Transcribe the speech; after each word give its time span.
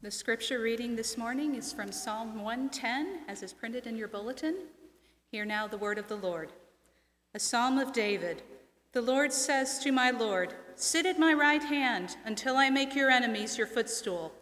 The 0.00 0.12
scripture 0.12 0.60
reading 0.60 0.94
this 0.94 1.18
morning 1.18 1.56
is 1.56 1.72
from 1.72 1.90
Psalm 1.90 2.40
110, 2.40 3.22
as 3.26 3.42
is 3.42 3.52
printed 3.52 3.84
in 3.84 3.96
your 3.96 4.06
bulletin. 4.06 4.54
Hear 5.32 5.44
now 5.44 5.66
the 5.66 5.76
word 5.76 5.98
of 5.98 6.06
the 6.06 6.14
Lord. 6.14 6.52
A 7.34 7.40
psalm 7.40 7.78
of 7.78 7.92
David. 7.92 8.42
The 8.92 9.02
Lord 9.02 9.32
says 9.32 9.80
to 9.80 9.90
my 9.90 10.12
Lord, 10.12 10.54
Sit 10.76 11.04
at 11.04 11.18
my 11.18 11.32
right 11.32 11.64
hand 11.64 12.16
until 12.24 12.56
I 12.56 12.70
make 12.70 12.94
your 12.94 13.10
enemies 13.10 13.58
your 13.58 13.66
footstool. 13.66 14.32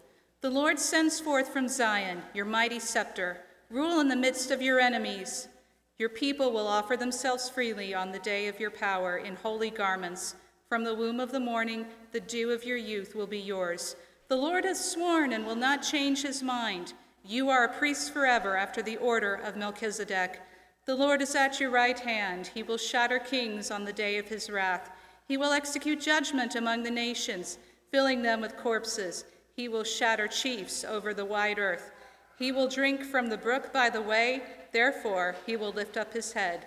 The 0.43 0.51
Lord 0.51 0.79
sends 0.79 1.21
forth 1.21 1.49
from 1.49 1.69
Zion 1.69 2.21
your 2.35 2.45
mighty 2.45 2.79
scepter. 2.79 3.39
Rule 3.71 4.01
in 4.01 4.09
the 4.09 4.15
midst 4.15 4.51
of 4.51 4.61
your 4.61 4.79
enemies. 4.79 5.49
Your 5.97 6.11
people 6.11 6.53
will 6.53 6.67
offer 6.69 6.99
themselves 6.99 7.49
freely 7.49 7.95
on 7.95 8.13
the 8.13 8.19
day 8.19 8.49
of 8.49 8.61
your 8.61 8.71
power 8.71 9.17
in 9.17 9.37
holy 9.37 9.71
garments. 9.71 10.37
From 10.69 10.85
the 10.85 10.95
womb 10.95 11.19
of 11.19 11.33
the 11.33 11.41
morning, 11.41 11.87
the 12.13 12.21
dew 12.21 12.51
of 12.51 12.65
your 12.65 12.77
youth 12.77 13.15
will 13.15 13.27
be 13.27 13.39
yours. 13.39 13.97
The 14.29 14.37
Lord 14.37 14.65
has 14.65 14.93
sworn 14.93 15.33
and 15.33 15.47
will 15.47 15.57
not 15.57 15.83
change 15.83 16.23
his 16.23 16.43
mind. 16.43 16.95
You 17.25 17.49
are 17.49 17.65
a 17.65 17.73
priest 17.73 18.13
forever 18.13 18.57
after 18.57 18.83
the 18.83 18.97
order 18.97 19.35
of 19.35 19.57
Melchizedek. 19.57 20.41
The 20.85 20.95
Lord 20.97 21.23
is 21.23 21.35
at 21.35 21.61
your 21.61 21.71
right 21.71 21.99
hand. 21.99 22.49
He 22.49 22.63
will 22.63 22.77
shatter 22.77 23.19
kings 23.19 23.71
on 23.71 23.85
the 23.85 23.93
day 23.93 24.19
of 24.19 24.29
his 24.29 24.51
wrath. 24.51 24.91
He 25.29 25.37
will 25.37 25.53
execute 25.53 26.01
judgment 26.01 26.55
among 26.55 26.83
the 26.83 26.91
nations, 26.91 27.59
filling 27.91 28.23
them 28.23 28.41
with 28.41 28.57
corpses. 28.57 29.25
He 29.55 29.69
will 29.69 29.85
shatter 29.85 30.29
chiefs 30.29 30.85
over 30.85 31.15
the 31.15 31.25
wide 31.25 31.59
earth. 31.59 31.93
He 32.39 32.53
will 32.53 32.69
drink 32.69 33.05
from 33.05 33.29
the 33.29 33.39
brook 33.39 33.73
by 33.73 33.91
the 33.91 34.03
way, 34.03 34.43
therefore 34.73 35.37
he 35.47 35.57
will 35.57 35.73
lift 35.73 35.97
up 35.97 36.13
his 36.13 36.33
head. 36.33 36.67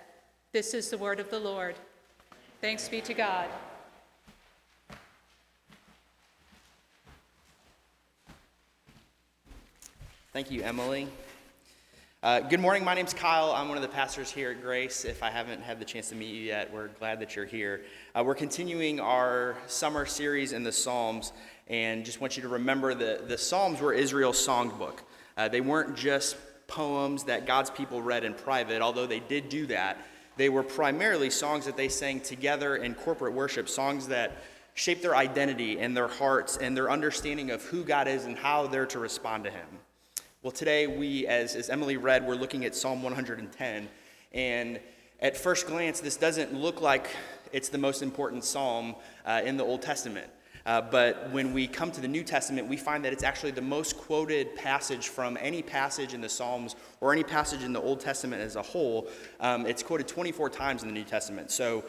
This 0.51 0.73
is 0.73 0.89
the 0.89 0.97
word 0.97 1.19
of 1.19 1.29
the 1.29 1.39
Lord. 1.39 1.75
Thanks 2.61 2.89
be 2.89 3.01
to 3.01 3.13
God. 3.13 3.47
Thank 10.31 10.51
you, 10.51 10.61
Emily. 10.61 11.07
Uh, 12.21 12.41
good 12.41 12.59
morning. 12.59 12.83
My 12.83 12.93
name's 12.93 13.15
Kyle. 13.15 13.51
I'm 13.51 13.67
one 13.67 13.77
of 13.77 13.81
the 13.81 13.89
pastors 13.89 14.29
here 14.29 14.51
at 14.51 14.61
Grace. 14.61 15.03
If 15.03 15.23
I 15.23 15.31
haven't 15.31 15.63
had 15.63 15.79
the 15.79 15.85
chance 15.85 16.09
to 16.09 16.15
meet 16.15 16.27
you 16.27 16.43
yet, 16.43 16.71
we're 16.71 16.89
glad 16.89 17.19
that 17.21 17.35
you're 17.35 17.47
here. 17.47 17.81
Uh, 18.13 18.23
we're 18.23 18.35
continuing 18.35 18.99
our 18.99 19.57
summer 19.65 20.05
series 20.05 20.53
in 20.53 20.61
the 20.61 20.71
Psalms, 20.71 21.33
and 21.65 22.05
just 22.05 22.21
want 22.21 22.37
you 22.37 22.43
to 22.43 22.47
remember 22.47 22.93
that 22.93 23.27
the 23.27 23.39
Psalms 23.39 23.81
were 23.81 23.91
Israel's 23.91 24.37
songbook. 24.37 24.99
Uh, 25.35 25.47
they 25.47 25.61
weren't 25.61 25.95
just 25.95 26.37
poems 26.67 27.23
that 27.23 27.47
God's 27.47 27.71
people 27.71 27.99
read 27.99 28.23
in 28.23 28.35
private, 28.35 28.83
although 28.83 29.07
they 29.07 29.21
did 29.21 29.49
do 29.49 29.65
that. 29.65 29.97
They 30.37 30.49
were 30.49 30.61
primarily 30.61 31.31
songs 31.31 31.65
that 31.65 31.75
they 31.75 31.89
sang 31.89 32.21
together 32.21 32.75
in 32.75 32.93
corporate 32.93 33.33
worship, 33.33 33.67
songs 33.67 34.09
that 34.09 34.43
shaped 34.75 35.01
their 35.01 35.15
identity 35.15 35.79
and 35.79 35.97
their 35.97 36.07
hearts 36.07 36.55
and 36.55 36.77
their 36.77 36.91
understanding 36.91 37.49
of 37.49 37.63
who 37.63 37.83
God 37.83 38.07
is 38.07 38.25
and 38.25 38.37
how 38.37 38.67
they're 38.67 38.85
to 38.85 38.99
respond 38.99 39.45
to 39.45 39.49
Him. 39.49 39.65
Well, 40.41 40.51
today 40.51 40.87
we, 40.87 41.27
as, 41.27 41.53
as 41.53 41.69
Emily 41.69 41.97
read, 41.97 42.25
we're 42.25 42.35
looking 42.35 42.63
at 42.63 42.73
Psalm 42.73 43.03
110. 43.03 43.89
And 44.31 44.79
at 45.19 45.35
first 45.35 45.67
glance, 45.67 45.99
this 45.99 46.15
doesn't 46.15 46.53
look 46.53 46.79
like 46.79 47.09
it's 47.51 47.67
the 47.67 47.77
most 47.77 48.01
important 48.01 48.45
psalm 48.45 48.95
uh, 49.25 49.41
in 49.43 49.57
the 49.57 49.65
Old 49.65 49.81
Testament. 49.81 50.31
Uh, 50.65 50.79
but 50.79 51.29
when 51.31 51.51
we 51.51 51.67
come 51.67 51.91
to 51.91 51.99
the 51.99 52.07
New 52.07 52.23
Testament, 52.23 52.69
we 52.69 52.77
find 52.77 53.03
that 53.03 53.11
it's 53.11 53.23
actually 53.23 53.51
the 53.51 53.61
most 53.61 53.97
quoted 53.97 54.55
passage 54.55 55.09
from 55.09 55.37
any 55.41 55.61
passage 55.61 56.13
in 56.13 56.21
the 56.21 56.29
Psalms 56.29 56.77
or 57.01 57.11
any 57.11 57.25
passage 57.25 57.63
in 57.65 57.73
the 57.73 57.81
Old 57.81 57.99
Testament 57.99 58.41
as 58.41 58.55
a 58.55 58.61
whole. 58.61 59.09
Um, 59.41 59.65
it's 59.65 59.83
quoted 59.83 60.07
24 60.07 60.51
times 60.51 60.83
in 60.83 60.87
the 60.87 60.93
New 60.93 61.03
Testament. 61.03 61.51
So 61.51 61.83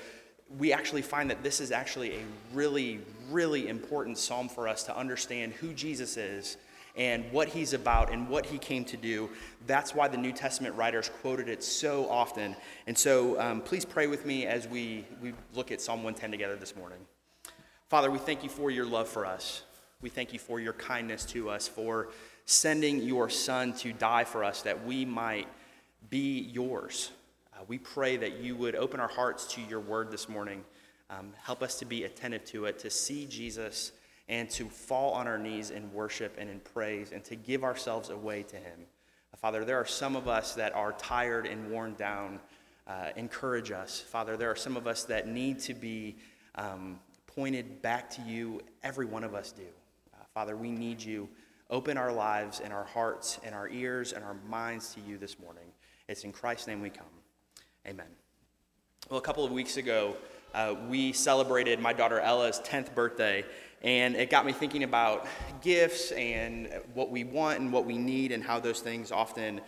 we 0.58 0.72
actually 0.72 1.02
find 1.02 1.30
that 1.30 1.44
this 1.44 1.60
is 1.60 1.70
actually 1.70 2.16
a 2.16 2.22
really, 2.52 2.98
really 3.30 3.68
important 3.68 4.18
psalm 4.18 4.48
for 4.48 4.66
us 4.66 4.82
to 4.82 4.96
understand 4.96 5.52
who 5.52 5.72
Jesus 5.72 6.16
is 6.16 6.56
and 6.96 7.30
what 7.32 7.48
he's 7.48 7.72
about 7.72 8.12
and 8.12 8.28
what 8.28 8.46
he 8.46 8.58
came 8.58 8.84
to 8.86 8.96
do. 8.96 9.30
That's 9.66 9.94
why 9.94 10.08
the 10.08 10.16
New 10.16 10.32
Testament 10.32 10.74
writers 10.74 11.10
quoted 11.20 11.48
it 11.48 11.62
so 11.62 12.08
often. 12.08 12.56
And 12.86 12.96
so 12.96 13.40
um, 13.40 13.60
please 13.60 13.84
pray 13.84 14.06
with 14.06 14.26
me 14.26 14.46
as 14.46 14.66
we, 14.66 15.04
we 15.22 15.32
look 15.54 15.70
at 15.70 15.80
Psalm 15.80 16.02
110 16.02 16.30
together 16.30 16.56
this 16.56 16.76
morning. 16.76 16.98
Father, 17.88 18.10
we 18.10 18.18
thank 18.18 18.42
you 18.42 18.48
for 18.48 18.70
your 18.70 18.86
love 18.86 19.08
for 19.08 19.26
us. 19.26 19.62
We 20.02 20.10
thank 20.10 20.32
you 20.32 20.38
for 20.38 20.60
your 20.60 20.72
kindness 20.72 21.24
to 21.26 21.50
us, 21.50 21.68
for 21.68 22.08
sending 22.46 23.02
your 23.02 23.28
Son 23.28 23.72
to 23.74 23.92
die 23.92 24.24
for 24.24 24.44
us 24.44 24.62
that 24.62 24.84
we 24.84 25.04
might 25.04 25.46
be 26.08 26.40
yours. 26.52 27.10
Uh, 27.52 27.64
we 27.68 27.78
pray 27.78 28.16
that 28.16 28.38
you 28.38 28.56
would 28.56 28.74
open 28.74 29.00
our 29.00 29.08
hearts 29.08 29.46
to 29.54 29.60
your 29.62 29.80
word 29.80 30.10
this 30.10 30.28
morning. 30.28 30.64
Um, 31.10 31.32
help 31.42 31.62
us 31.62 31.78
to 31.80 31.84
be 31.84 32.04
attentive 32.04 32.44
to 32.46 32.64
it, 32.66 32.78
to 32.78 32.90
see 32.90 33.26
Jesus 33.26 33.92
and 34.30 34.48
to 34.48 34.68
fall 34.70 35.12
on 35.12 35.26
our 35.26 35.36
knees 35.36 35.70
in 35.70 35.92
worship 35.92 36.36
and 36.38 36.48
in 36.48 36.60
praise 36.60 37.10
and 37.12 37.22
to 37.24 37.34
give 37.34 37.64
ourselves 37.64 38.08
away 38.08 38.44
to 38.44 38.56
Him. 38.56 38.86
Father, 39.36 39.64
there 39.64 39.76
are 39.76 39.86
some 39.86 40.16
of 40.16 40.28
us 40.28 40.54
that 40.54 40.74
are 40.74 40.92
tired 40.92 41.46
and 41.46 41.70
worn 41.70 41.94
down. 41.94 42.38
Uh, 42.86 43.10
encourage 43.16 43.70
us. 43.70 44.00
Father, 44.00 44.36
there 44.36 44.50
are 44.50 44.56
some 44.56 44.76
of 44.76 44.86
us 44.86 45.04
that 45.04 45.28
need 45.28 45.58
to 45.60 45.74
be 45.74 46.16
um, 46.56 46.98
pointed 47.26 47.80
back 47.82 48.10
to 48.10 48.22
you. 48.22 48.60
Every 48.82 49.06
one 49.06 49.24
of 49.24 49.34
us 49.34 49.52
do. 49.52 49.62
Uh, 50.12 50.24
Father, 50.34 50.56
we 50.56 50.70
need 50.70 51.02
you. 51.02 51.28
Open 51.70 51.96
our 51.96 52.12
lives 52.12 52.60
and 52.60 52.72
our 52.72 52.84
hearts 52.84 53.38
and 53.44 53.54
our 53.54 53.68
ears 53.68 54.12
and 54.12 54.24
our 54.24 54.34
minds 54.48 54.94
to 54.94 55.00
you 55.00 55.18
this 55.18 55.38
morning. 55.38 55.64
It's 56.08 56.24
in 56.24 56.32
Christ's 56.32 56.66
name 56.66 56.80
we 56.80 56.90
come. 56.90 57.06
Amen. 57.86 58.06
Well, 59.08 59.18
a 59.18 59.22
couple 59.22 59.44
of 59.44 59.52
weeks 59.52 59.76
ago, 59.76 60.16
uh, 60.52 60.74
we 60.88 61.12
celebrated 61.12 61.78
my 61.78 61.92
daughter 61.92 62.20
Ella's 62.20 62.60
10th 62.64 62.94
birthday, 62.94 63.44
and 63.82 64.14
it 64.14 64.30
got 64.30 64.44
me 64.44 64.52
thinking 64.52 64.82
about 64.82 65.26
gifts 65.62 66.12
and 66.12 66.68
what 66.94 67.10
we 67.10 67.24
want 67.24 67.60
and 67.60 67.72
what 67.72 67.86
we 67.86 67.96
need 67.96 68.32
and 68.32 68.42
how 68.44 68.60
those 68.60 68.80
things 68.80 69.10
often 69.10 69.60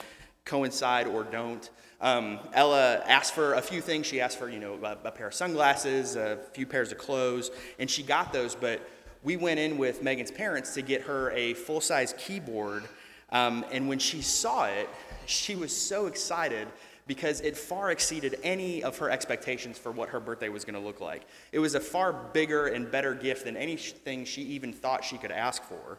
coincide 0.45 1.07
or 1.07 1.25
don't. 1.25 1.71
Um, 2.01 2.41
Ella 2.53 3.03
asked 3.07 3.33
for 3.33 3.55
a 3.55 3.63
few 3.63 3.81
things. 3.81 4.07
She 4.07 4.21
asked 4.21 4.39
for, 4.39 4.49
you 4.49 4.59
know, 4.59 4.79
a, 4.83 4.99
a 5.05 5.11
pair 5.11 5.29
of 5.29 5.35
sunglasses, 5.35 6.17
a 6.17 6.39
few 6.53 6.67
pairs 6.67 6.93
of 6.93 6.99
clothes, 6.99 7.51
and 7.79 7.89
she 7.89 8.03
got 8.03 8.33
those. 8.33 8.55
But 8.55 8.87
we 9.23 9.37
went 9.37 9.61
in 9.61 9.79
with 9.79 10.03
Megan's 10.03 10.33
parents 10.33 10.75
to 10.75 10.83
get 10.83 11.03
her 11.03 11.31
a 11.31 11.55
full 11.55 11.81
size 11.81 12.15
keyboard. 12.19 12.85
Um, 13.31 13.65
and 13.73 13.89
when 13.89 13.99
she 13.99 14.21
saw 14.21 14.67
it, 14.67 14.89
she 15.27 15.55
was 15.55 15.75
so 15.75 16.07
excited 16.07 16.69
because 17.07 17.41
it 17.41 17.57
far 17.57 17.91
exceeded 17.91 18.39
any 18.43 18.83
of 18.83 18.99
her 18.99 19.11
expectations 19.11 19.79
for 19.79 19.91
what 19.91 20.11
her 20.11 20.21
birthday 20.21 20.49
was 20.49 20.65
going 20.65 20.75
to 20.75 20.81
look 20.81 21.01
like. 21.01 21.23
It 21.51 21.59
was 21.59 21.75
a 21.75 21.81
far 21.81 22.13
bigger 22.13 22.69
and 22.69 22.91
better 22.91 23.15
gift 23.15 23.45
than 23.45 23.57
anything 23.57 24.25
she 24.25 24.43
even 24.43 24.73
thought 24.73 25.05
she 25.05 25.19
could 25.19 25.33
ask 25.33 25.63
for. 25.65 25.99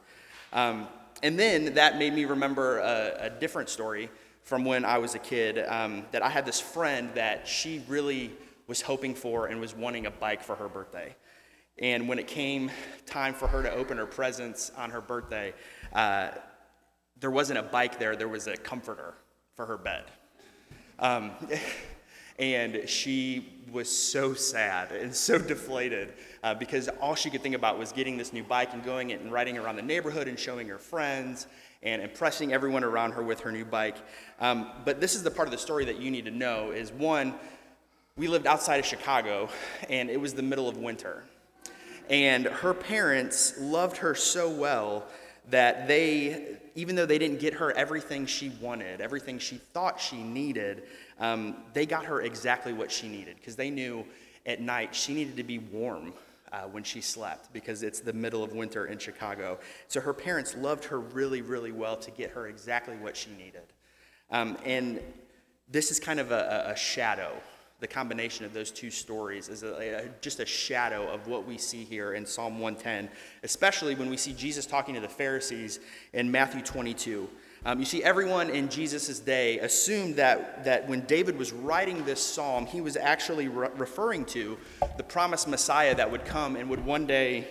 Um, 0.54 0.88
and 1.22 1.38
then 1.38 1.74
that 1.76 1.98
made 1.98 2.14
me 2.14 2.26
remember 2.26 2.80
a, 2.80 3.26
a, 3.26 3.30
different 3.30 3.70
story 3.70 4.10
from 4.44 4.66
when 4.66 4.86
I 4.86 4.98
was 4.98 5.16
a 5.16 5.20
kid 5.20 5.58
um, 5.68 6.06
that 6.12 6.22
I 6.22 6.30
had 6.30 6.46
this 6.46 6.60
friend 6.60 7.10
that 7.16 7.48
she 7.48 7.82
really 7.88 8.32
was 8.68 8.82
hoping 8.82 9.16
for 9.16 9.48
and 9.48 9.60
was 9.60 9.76
wanting 9.76 10.06
a 10.06 10.12
bike 10.12 10.44
for 10.44 10.56
her 10.56 10.68
birthday. 10.68 11.16
And 11.80 12.08
when 12.08 12.20
it 12.20 12.28
came 12.28 12.72
time 13.06 13.34
for 13.34 13.48
her 13.48 13.64
to 13.64 13.72
open 13.72 13.98
her 13.98 14.06
presents 14.06 14.72
on 14.78 14.92
her 14.92 15.02
birthday, 15.02 15.54
uh, 15.94 16.30
there 17.20 17.32
wasn't 17.32 17.60
a 17.60 17.64
bike 17.64 18.00
there, 18.00 18.16
there 18.16 18.28
was 18.28 18.48
a 18.48 18.56
comforter 18.56 19.16
for 19.56 19.66
her 19.66 19.78
bed. 19.78 20.04
Um, 21.00 21.32
and 22.40 22.88
she 22.88 23.50
was 23.72 23.90
so 23.90 24.34
sad 24.34 24.92
and 24.92 25.14
so 25.14 25.38
deflated 25.38 26.14
uh, 26.44 26.54
because 26.54 26.90
all 27.02 27.16
she 27.16 27.30
could 27.30 27.42
think 27.42 27.56
about 27.56 27.78
was 27.78 27.92
getting 27.92 28.18
this 28.18 28.34
new 28.34 28.44
bike 28.44 28.74
and 28.74 28.84
going 28.84 29.12
it 29.12 29.22
and 29.22 29.32
riding 29.32 29.58
around 29.58 29.76
the 29.76 29.82
neighborhood 29.82 30.28
and 30.28 30.38
showing 30.38 30.68
her 30.68 30.78
friends 30.78 31.48
and 31.82 32.02
impressing 32.02 32.54
everyone 32.54 32.84
around 32.84 33.12
her 33.12 33.24
with 33.24 33.42
her 33.42 33.52
new 33.52 33.66
bike. 33.66 33.98
Um, 34.40 34.70
but 34.86 35.02
this 35.02 35.16
is 35.16 35.24
the 35.24 35.32
part 35.32 35.48
of 35.48 35.52
the 35.52 35.58
story 35.58 35.86
that 35.86 36.00
you 36.00 36.12
need 36.12 36.26
to 36.26 36.32
know 36.32 36.72
is 36.72 36.92
one, 36.92 37.34
we 38.16 38.28
lived 38.28 38.48
outside 38.48 38.80
of 38.80 38.86
Chicago 38.86 39.50
and 39.90 40.10
it 40.10 40.20
was 40.20 40.34
the 40.34 40.44
middle 40.44 40.70
of 40.70 40.78
winter. 40.78 41.24
And 42.10 42.46
her 42.46 42.74
parents 42.74 43.58
loved 43.60 43.98
her 43.98 44.14
so 44.14 44.50
well 44.50 45.06
that 45.50 45.88
they, 45.88 46.58
even 46.76 46.96
though 46.96 47.06
they 47.06 47.18
didn't 47.18 47.40
get 47.40 47.54
her 47.54 47.72
everything 47.72 48.26
she 48.26 48.50
wanted, 48.62 49.02
everything 49.02 49.40
she 49.40 49.58
thought 49.58 50.00
she 50.00 50.22
needed, 50.24 50.84
um, 51.20 51.56
they 51.74 51.86
got 51.86 52.06
her 52.06 52.22
exactly 52.22 52.74
what 52.74 52.92
she 52.92 53.08
needed 53.08 53.36
because 53.38 53.56
they 53.56 53.70
knew 53.70 54.06
at 54.46 54.62
night 54.62 54.94
she 54.94 55.14
needed 55.14 55.38
to 55.38 55.44
be 55.44 55.60
warm 55.60 56.14
uh, 56.52 56.62
when 56.64 56.84
she 56.84 57.02
slept 57.02 57.52
because 57.54 57.84
it's 57.84 58.00
the 58.00 58.14
middle 58.14 58.44
of 58.44 58.54
winter 58.54 58.86
in 58.86 58.98
Chicago. 58.98 59.60
So 59.88 60.00
her 60.02 60.14
parents 60.14 60.56
loved 60.56 60.86
her 60.86 61.00
really, 61.00 61.42
really 61.42 61.72
well 61.72 61.96
to 61.98 62.12
get 62.12 62.32
her 62.32 62.48
exactly 62.48 62.96
what 62.98 63.18
she 63.18 63.32
needed. 63.32 63.74
Um, 64.30 64.58
and 64.66 65.00
this 65.70 65.92
is 65.92 66.00
kind 66.00 66.20
of 66.20 66.32
a, 66.32 66.72
a 66.72 66.76
shadow 66.76 67.34
the 67.80 67.88
combination 67.88 68.46
of 68.46 68.54
those 68.54 68.72
two 68.72 68.90
stories 68.90 69.50
is 69.50 69.64
a, 69.64 70.06
a, 70.06 70.10
just 70.22 70.40
a 70.40 70.46
shadow 70.46 71.08
of 71.10 71.28
what 71.28 71.46
we 71.46 71.58
see 71.58 71.84
here 71.84 72.14
in 72.14 72.26
Psalm 72.26 72.60
110, 72.60 73.10
especially 73.44 73.96
when 73.96 74.10
we 74.10 74.18
see 74.18 74.34
Jesus 74.34 74.66
talking 74.66 74.96
to 74.96 75.02
the 75.02 75.10
Pharisees 75.10 75.80
in 76.14 76.32
Matthew 76.32 76.62
22. 76.62 77.28
Um, 77.66 77.80
you 77.80 77.86
see, 77.86 78.04
everyone 78.04 78.50
in 78.50 78.68
Jesus' 78.68 79.20
day 79.20 79.60
assumed 79.60 80.18
that, 80.18 80.66
that 80.66 80.88
when 80.88 81.02
David 81.02 81.38
was 81.38 81.54
writing 81.54 82.04
this 82.04 82.22
psalm, 82.22 82.66
he 82.66 82.82
was 82.82 82.98
actually 82.98 83.48
re- 83.48 83.70
referring 83.76 84.26
to 84.26 84.58
the 84.98 85.04
promised 85.04 85.48
Messiah 85.48 85.96
that 85.96 86.12
would 86.12 86.26
come 86.26 86.58
and 86.58 86.70
would 86.70 86.84
one 86.86 87.08
day 87.08 87.48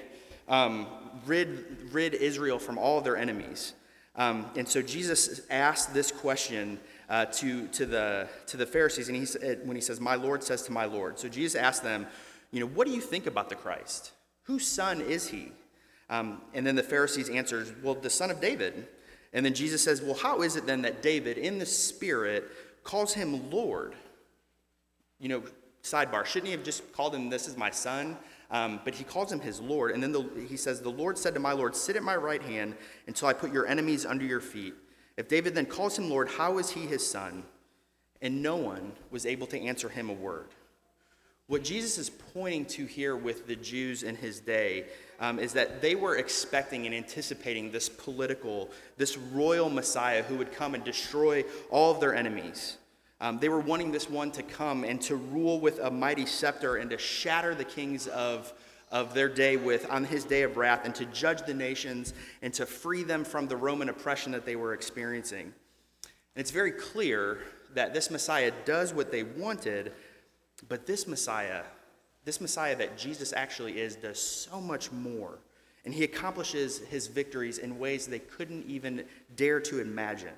um, 0.49 0.87
rid, 1.25 1.93
rid 1.93 2.15
Israel 2.15 2.59
from 2.59 2.77
all 2.77 2.99
of 2.99 3.05
their 3.05 3.17
enemies. 3.17 3.73
Um, 4.15 4.51
and 4.57 4.69
so 4.69 4.83
Jesus 4.83 5.41
asked 5.49 5.95
this 5.95 6.13
question 6.13 6.79
uh, 7.13 7.27
to, 7.27 7.69
to, 7.69 7.85
the, 7.85 8.27
to 8.47 8.57
the 8.57 8.65
Pharisees, 8.65 9.09
and 9.09 9.17
he 9.17 9.27
said, 9.27 9.61
when 9.67 9.77
he 9.77 9.83
says, 9.83 10.01
My 10.01 10.15
Lord 10.15 10.43
says 10.43 10.63
to 10.63 10.73
my 10.73 10.87
Lord. 10.87 11.19
So 11.19 11.29
Jesus 11.29 11.55
asked 11.55 11.83
them, 11.83 12.07
You 12.53 12.61
know, 12.61 12.67
what 12.67 12.87
do 12.87 12.95
you 12.95 13.03
think 13.03 13.27
about 13.27 13.51
the 13.51 13.55
Christ? 13.55 14.13
Whose 14.45 14.67
son 14.67 15.03
is 15.03 15.29
he? 15.29 15.53
Um, 16.09 16.41
and 16.55 16.67
then 16.67 16.75
the 16.75 16.83
Pharisees 16.83 17.29
answers, 17.29 17.71
Well, 17.83 17.95
the 17.95 18.09
son 18.09 18.31
of 18.31 18.41
David. 18.41 18.89
And 19.35 19.45
then 19.45 19.53
Jesus 19.53 19.85
says, 19.85 20.01
Well, 20.01 20.15
how 20.15 20.41
is 20.41 20.57
it 20.57 20.65
then 20.65 20.81
that 20.83 21.03
David, 21.03 21.37
in 21.37 21.59
the 21.59 21.67
Spirit, 21.67 22.51
calls 22.83 23.13
him 23.13 23.51
Lord? 23.51 23.95
You 25.21 25.29
know, 25.29 25.43
sidebar, 25.83 26.25
shouldn't 26.25 26.47
he 26.47 26.53
have 26.53 26.65
just 26.65 26.95
called 26.95 27.15
him, 27.15 27.29
This 27.29 27.47
is 27.47 27.59
my 27.59 27.71
son? 27.71 28.17
Um, 28.51 28.81
but 28.85 28.95
he 28.95 29.05
calls 29.05 29.31
him 29.31 29.41
his 29.41 29.61
Lord. 29.61 29.91
And 29.91 30.03
then 30.03 30.13
the, 30.13 30.27
he 30.49 30.57
says, 30.57 30.81
The 30.81 30.89
Lord 30.89 31.19
said 31.19 31.35
to 31.35 31.41
my 31.41 31.53
Lord, 31.53 31.77
Sit 31.77 31.95
at 31.95 32.03
my 32.03 32.17
right 32.17 32.43
hand 32.43 32.75
until 33.07 33.29
I 33.29 33.35
put 33.35 33.53
your 33.53 33.67
enemies 33.67 34.07
under 34.07 34.25
your 34.25 34.41
feet. 34.41 34.73
If 35.17 35.29
David 35.29 35.55
then 35.55 35.67
calls 35.67 35.99
him 35.99 36.09
Lord, 36.09 36.29
how 36.29 36.59
is 36.59 36.71
he 36.71 36.81
his 36.81 37.07
son? 37.07 37.45
And 38.21 38.43
no 38.43 38.57
one 38.57 38.93
was 39.11 39.27
able 39.27 39.47
to 39.49 39.61
answer 39.61 39.89
him 39.89 40.09
a 40.09 40.15
word. 40.15 40.49
What 41.49 41.65
Jesus 41.65 41.99
is 41.99 42.09
pointing 42.09 42.65
to 42.67 42.87
here 42.87 43.17
with 43.17 43.47
the 43.47 43.57
Jews 43.57 44.05
in 44.05 44.17
his 44.17 44.41
day 44.41 44.87
um, 45.21 45.39
is 45.39 45.53
that 45.53 45.83
they 45.83 45.95
were 45.95 46.17
expecting 46.17 46.87
and 46.87 46.95
anticipating 46.95 47.71
this 47.71 47.89
political, 47.89 48.71
this 48.97 49.19
royal 49.19 49.69
Messiah 49.69 50.23
who 50.23 50.37
would 50.37 50.53
come 50.53 50.75
and 50.75 50.83
destroy 50.83 51.45
all 51.71 51.91
of 51.91 52.01
their 52.01 52.15
enemies. 52.15 52.79
Um, 53.21 53.39
they 53.39 53.49
were 53.49 53.61
wanting 53.61 53.93
this 53.93 54.09
one 54.09 54.31
to 54.33 54.43
come 54.43 54.83
and 54.83 55.01
to 55.03 55.17
rule 55.17 55.61
with 55.61 55.79
a 55.81 55.91
mighty 55.91 56.27
scepter 56.27 56.77
and 56.77 56.91
to 56.91 56.99
shatter 56.99 57.55
the 57.55 57.65
kings 57.65 58.07
of, 58.09 58.53
of 58.93 59.15
their 59.15 59.29
day 59.29 59.57
with 59.57 59.91
on 59.91 60.05
his 60.05 60.25
day 60.25 60.43
of 60.43 60.59
wrath 60.59 60.85
and 60.85 60.95
to 60.95 61.07
judge 61.07 61.43
the 61.47 61.55
nations 61.55 62.13
and 62.43 62.53
to 62.53 62.67
free 62.67 63.03
them 63.03 63.25
from 63.25 63.49
the 63.49 63.57
Roman 63.57 63.89
oppression 63.89 64.31
that 64.33 64.45
they 64.45 64.55
were 64.55 64.75
experiencing. 64.75 65.45
And 65.45 66.41
it's 66.41 66.51
very 66.51 66.73
clear 66.73 67.39
that 67.75 67.95
this 67.95 68.11
Messiah 68.11 68.53
does 68.67 68.93
what 68.93 69.11
they 69.11 69.23
wanted, 69.23 69.93
but 70.69 70.87
this 70.87 71.07
Messiah, 71.09 71.63
this 72.25 72.41
Messiah 72.41 72.77
that 72.77 72.99
Jesus 72.99 73.33
actually 73.33 73.81
is, 73.81 73.97
does 73.97 74.21
so 74.21 74.61
much 74.61 74.93
more. 74.93 75.39
And 75.85 75.93
he 75.93 76.05
accomplishes 76.05 76.79
his 76.79 77.07
victories 77.09 77.59
in 77.59 77.79
ways 77.79 78.07
they 78.07 78.19
couldn't 78.19 78.67
even 78.67 79.05
dare 79.35 79.59
to 79.61 79.81
imagine. 79.81 80.35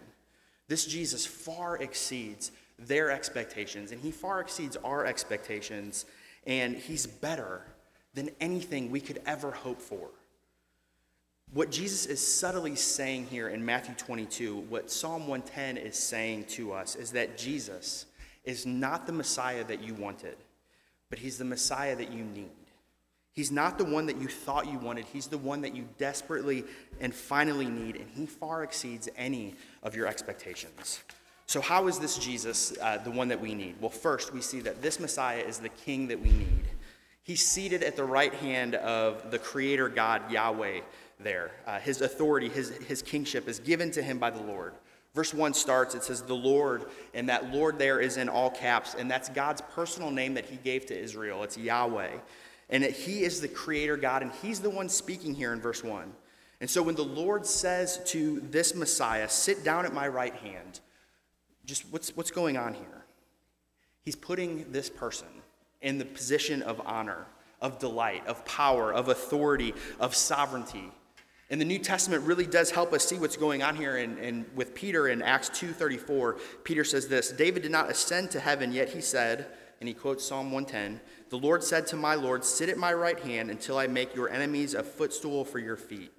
This 0.69 0.87
Jesus 0.87 1.27
far 1.27 1.77
exceeds 1.77 2.53
their 2.79 3.11
expectations, 3.11 3.93
and 3.93 4.01
he 4.01 4.11
far 4.11 4.41
exceeds 4.41 4.77
our 4.79 5.05
expectations, 5.05 6.06
and 6.47 6.77
he's 6.77 7.06
better 7.06 7.62
than 8.14 8.31
anything 8.40 8.90
we 8.90 9.00
could 9.00 9.20
ever 9.26 9.50
hope 9.50 9.81
for. 9.81 10.08
What 11.52 11.70
Jesus 11.70 12.06
is 12.06 12.26
subtly 12.26 12.75
saying 12.75 13.26
here 13.26 13.49
in 13.49 13.64
Matthew 13.64 13.94
22, 13.94 14.56
what 14.69 14.90
Psalm 14.90 15.28
110 15.28 15.76
is 15.76 15.96
saying 15.96 16.44
to 16.50 16.72
us, 16.72 16.96
is 16.96 17.12
that 17.12 17.38
Jesus 17.38 18.06
is 18.44 18.66
not 18.66 19.06
the 19.06 19.12
Messiah 19.12 19.64
that 19.64 19.82
you 19.82 19.94
wanted, 19.94 20.37
but 21.11 21.19
he's 21.19 21.38
the 21.38 21.44
Messiah 21.44 21.94
that 21.96 22.12
you 22.12 22.25
need. 22.25 22.50
He's 23.32 23.50
not 23.50 23.78
the 23.78 23.84
one 23.84 24.06
that 24.06 24.20
you 24.20 24.28
thought 24.28 24.70
you 24.70 24.78
wanted. 24.78 25.06
He's 25.06 25.26
the 25.26 25.38
one 25.38 25.60
that 25.62 25.75
you 25.75 25.88
desperately 25.99 26.64
and 27.00 27.12
finally 27.12 27.67
need, 27.67 27.96
and 27.96 28.08
he 28.14 28.26
far 28.26 28.62
exceeds 28.62 29.08
any 29.17 29.55
of 29.82 29.96
your 29.96 30.06
expectations. 30.06 31.00
So, 31.46 31.60
how 31.60 31.88
is 31.88 31.99
this 31.99 32.17
Jesus 32.17 32.76
uh, 32.81 32.99
the 32.99 33.10
one 33.10 33.28
that 33.28 33.40
we 33.40 33.55
need? 33.55 33.75
Well, 33.81 33.90
first, 33.90 34.32
we 34.32 34.40
see 34.40 34.60
that 34.60 34.82
this 34.82 35.00
Messiah 35.00 35.40
is 35.40 35.58
the 35.58 35.69
king 35.69 36.08
that 36.08 36.20
we 36.20 36.31
need. 36.31 36.64
He's 37.25 37.44
seated 37.44 37.82
at 37.82 37.97
the 37.97 38.05
right 38.05 38.35
hand 38.35 38.75
of 38.75 39.31
the 39.31 39.38
Creator 39.38 39.88
God, 39.88 40.31
Yahweh, 40.31 40.81
there. 41.19 41.53
Uh, 41.67 41.81
his 41.81 42.03
authority, 42.03 42.50
his, 42.50 42.69
his 42.87 43.00
kingship 43.00 43.49
is 43.49 43.59
given 43.59 43.91
to 43.93 44.03
him 44.03 44.19
by 44.19 44.29
the 44.29 44.43
Lord. 44.43 44.75
Verse 45.15 45.32
1 45.32 45.55
starts, 45.55 45.94
it 45.94 46.03
says, 46.03 46.21
The 46.21 46.35
Lord, 46.35 46.85
and 47.15 47.31
that 47.31 47.50
Lord 47.50 47.79
there 47.79 47.99
is 47.99 48.19
in 48.19 48.29
all 48.29 48.50
caps, 48.50 48.94
and 48.94 49.11
that's 49.11 49.31
God's 49.31 49.62
personal 49.75 50.11
name 50.11 50.35
that 50.35 50.44
he 50.44 50.56
gave 50.56 50.85
to 50.87 50.99
Israel. 50.99 51.43
It's 51.44 51.56
Yahweh. 51.56 52.11
And 52.69 52.85
it, 52.85 52.93
he 52.93 53.23
is 53.23 53.41
the 53.41 53.49
Creator 53.49 53.97
God, 53.97 54.20
and 54.20 54.31
he's 54.43 54.61
the 54.61 54.70
one 54.70 54.91
speaking 54.91 55.35
here 55.35 55.55
in 55.55 55.62
verse 55.62 55.82
1. 55.82 56.12
And 56.61 56.69
so 56.69 56.82
when 56.82 56.94
the 56.94 57.05
Lord 57.05 57.47
says 57.47 58.00
to 58.06 58.41
this 58.50 58.75
Messiah, 58.75 59.31
Sit 59.31 59.65
down 59.65 59.87
at 59.87 59.94
my 59.94 60.09
right 60.09 60.35
hand, 60.35 60.81
just 61.65 61.91
what's, 61.91 62.15
what's 62.17 62.31
going 62.31 62.59
on 62.59 62.75
here? 62.75 63.06
He's 64.03 64.17
putting 64.17 64.70
this 64.73 64.91
person 64.91 65.29
in 65.84 65.98
the 65.98 66.04
position 66.04 66.62
of 66.62 66.81
honor, 66.84 67.26
of 67.60 67.78
delight, 67.78 68.26
of 68.26 68.44
power, 68.44 68.92
of 68.92 69.08
authority, 69.08 69.75
of 70.00 70.14
sovereignty. 70.14 70.90
And 71.50 71.60
the 71.60 71.64
New 71.66 71.78
Testament 71.78 72.25
really 72.25 72.46
does 72.46 72.70
help 72.70 72.92
us 72.92 73.04
see 73.04 73.16
what's 73.16 73.36
going 73.36 73.62
on 73.62 73.76
here. 73.76 73.98
And, 73.98 74.19
and 74.19 74.46
with 74.56 74.75
Peter 74.75 75.08
in 75.08 75.22
Acts 75.22 75.50
2.34, 75.50 76.40
Peter 76.64 76.82
says 76.82 77.06
this, 77.06 77.31
David 77.31 77.62
did 77.62 77.70
not 77.70 77.90
ascend 77.90 78.31
to 78.32 78.40
heaven, 78.40 78.72
yet 78.72 78.88
he 78.88 79.00
said, 79.00 79.46
and 79.78 79.86
he 79.86 79.94
quotes 79.94 80.25
Psalm 80.25 80.50
110, 80.50 81.00
The 81.28 81.36
Lord 81.36 81.62
said 81.62 81.86
to 81.88 81.96
my 81.96 82.14
Lord, 82.14 82.44
Sit 82.44 82.70
at 82.70 82.78
my 82.78 82.94
right 82.94 83.20
hand 83.20 83.50
until 83.50 83.76
I 83.76 83.86
make 83.86 84.14
your 84.14 84.31
enemies 84.31 84.72
a 84.72 84.82
footstool 84.82 85.44
for 85.44 85.58
your 85.58 85.76
feet. 85.76 86.10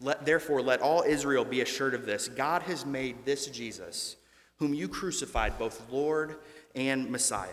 Let, 0.00 0.24
therefore, 0.24 0.62
let 0.62 0.80
all 0.80 1.02
Israel 1.06 1.44
be 1.44 1.60
assured 1.60 1.94
of 1.94 2.06
this. 2.06 2.28
God 2.28 2.62
has 2.62 2.86
made 2.86 3.24
this 3.24 3.46
Jesus 3.48 4.16
whom 4.56 4.72
you 4.72 4.88
crucified, 4.88 5.58
both 5.58 5.90
Lord 5.90 6.36
and 6.74 7.10
Messiah. 7.10 7.48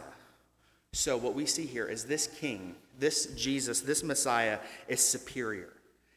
So, 0.91 1.17
what 1.17 1.35
we 1.35 1.45
see 1.45 1.65
here 1.65 1.85
is 1.85 2.05
this 2.05 2.27
king, 2.27 2.75
this 2.97 3.27
Jesus, 3.35 3.81
this 3.81 4.03
Messiah 4.03 4.59
is 4.87 5.01
superior. 5.01 5.73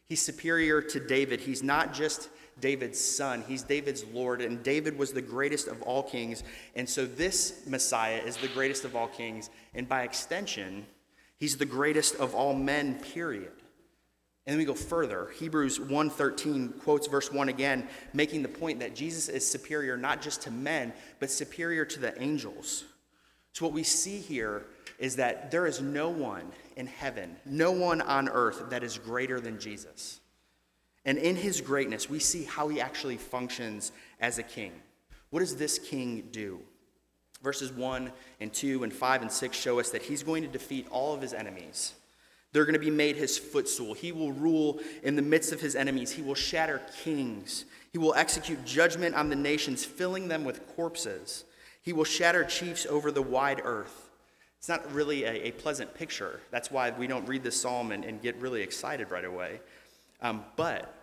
He's 0.07 0.23
superior 0.23 0.81
to 0.81 1.01
David. 1.01 1.41
He's 1.41 1.63
not 1.63 1.93
just 1.93 2.29
David's 2.61 3.01
son, 3.01 3.45
he's 3.47 3.63
David's 3.63 4.05
Lord, 4.13 4.41
and 4.41 4.63
David 4.63 4.97
was 4.99 5.13
the 5.13 5.23
greatest 5.23 5.69
of 5.69 5.81
all 5.83 6.03
kings. 6.03 6.43
And 6.75 6.89
so, 6.89 7.05
this 7.05 7.63
Messiah 7.67 8.21
is 8.25 8.37
the 8.37 8.49
greatest 8.49 8.85
of 8.85 8.97
all 8.97 9.09
kings, 9.09 9.51
and 9.75 9.89
by 9.89 10.03
extension, 10.03 10.87
he's 11.39 11.57
the 11.57 11.67
greatest 11.67 12.17
of 12.17 12.35
all 12.35 12.55
men, 12.55 12.99
period. 13.01 13.53
And 14.47 14.55
then 14.55 14.59
we 14.59 14.65
go 14.65 14.75
further. 14.75 15.29
Hebrews 15.39 15.79
1:13 15.79 16.81
quotes 16.81 17.07
verse 17.07 17.31
1 17.31 17.49
again, 17.49 17.89
making 18.13 18.43
the 18.43 18.49
point 18.49 18.81
that 18.81 18.95
Jesus 18.95 19.29
is 19.29 19.49
superior 19.49 19.97
not 19.97 20.21
just 20.21 20.43
to 20.43 20.51
men, 20.51 20.93
but 21.21 21.31
superior 21.31 21.85
to 21.85 22.01
the 22.01 22.21
angels. 22.21 22.85
So 23.53 23.67
what 23.67 23.75
we 23.75 23.83
see 23.83 24.19
here 24.19 24.67
is 24.99 25.17
that 25.17 25.51
there 25.51 25.67
is 25.67 25.81
no 25.81 26.09
one 26.09 26.53
in 26.77 26.87
heaven, 26.87 27.37
no 27.45 27.71
one 27.71 28.01
on 28.01 28.29
earth 28.29 28.71
that 28.71 28.83
is 28.83 28.99
greater 28.99 29.41
than 29.41 29.59
Jesus. 29.59 30.21
And 31.05 31.19
in 31.19 31.37
his 31.37 31.61
greatness, 31.61 32.09
we 32.09 32.19
see 32.19 32.45
how 32.45 32.69
he 32.69 32.81
actually 32.81 33.17
functions 33.17 33.93
as 34.21 34.39
a 34.39 34.43
king. 34.43 34.73
What 35.31 35.41
does 35.41 35.57
this 35.57 35.79
king 35.79 36.29
do? 36.31 36.61
Verses 37.43 37.73
1 37.73 38.13
and 38.41 38.53
2 38.53 38.85
and 38.85 38.93
5 38.93 39.23
and 39.23 39.33
6 39.33 39.57
show 39.57 39.81
us 39.81 39.91
that 39.91 40.03
he's 40.03 40.23
going 40.23 40.43
to 40.45 40.49
defeat 40.49 40.87
all 40.91 41.13
of 41.13 41.21
his 41.21 41.35
enemies. 41.35 41.95
They're 42.53 42.65
going 42.65 42.75
to 42.75 42.79
be 42.79 42.91
made 42.91 43.17
his 43.17 43.39
footstool. 43.39 43.95
He 43.95 44.13
will 44.13 44.33
rule 44.33 44.79
in 45.03 45.17
the 45.17 45.23
midst 45.23 45.53
of 45.53 45.61
his 45.61 45.75
enemies. 45.75 46.13
He 46.13 46.23
will 46.23 46.35
shatter 46.35 46.81
kings. 47.03 47.65
He 47.93 47.99
will 47.99 48.15
execute 48.15 48.65
judgment 48.65 49.15
on 49.15 49.31
the 49.31 49.37
nations, 49.37 49.85
filling 49.85 50.29
them 50.29 50.45
with 50.45 50.67
corpses. 50.77 51.45
He 51.83 51.93
will 51.93 52.05
shatter 52.05 52.45
chiefs 52.45 52.87
over 52.87 53.11
the 53.11 53.23
wide 53.23 53.61
earth. 53.65 54.11
It's 54.59 54.69
not 54.69 54.91
really 54.93 55.25
a, 55.25 55.49
a 55.49 55.51
pleasant 55.51 55.93
picture. 55.95 56.41
That's 56.51 56.71
why 56.71 56.91
we 56.91 57.07
don't 57.07 57.27
read 57.27 57.43
this 57.43 57.61
psalm 57.61 57.93
and, 57.93 58.05
and 58.05 58.23
get 58.23 58.37
really 58.37 58.63
excited 58.63 59.11
right 59.11 59.25
away. 59.25 59.61
Um, 60.21 60.45
but 60.57 60.95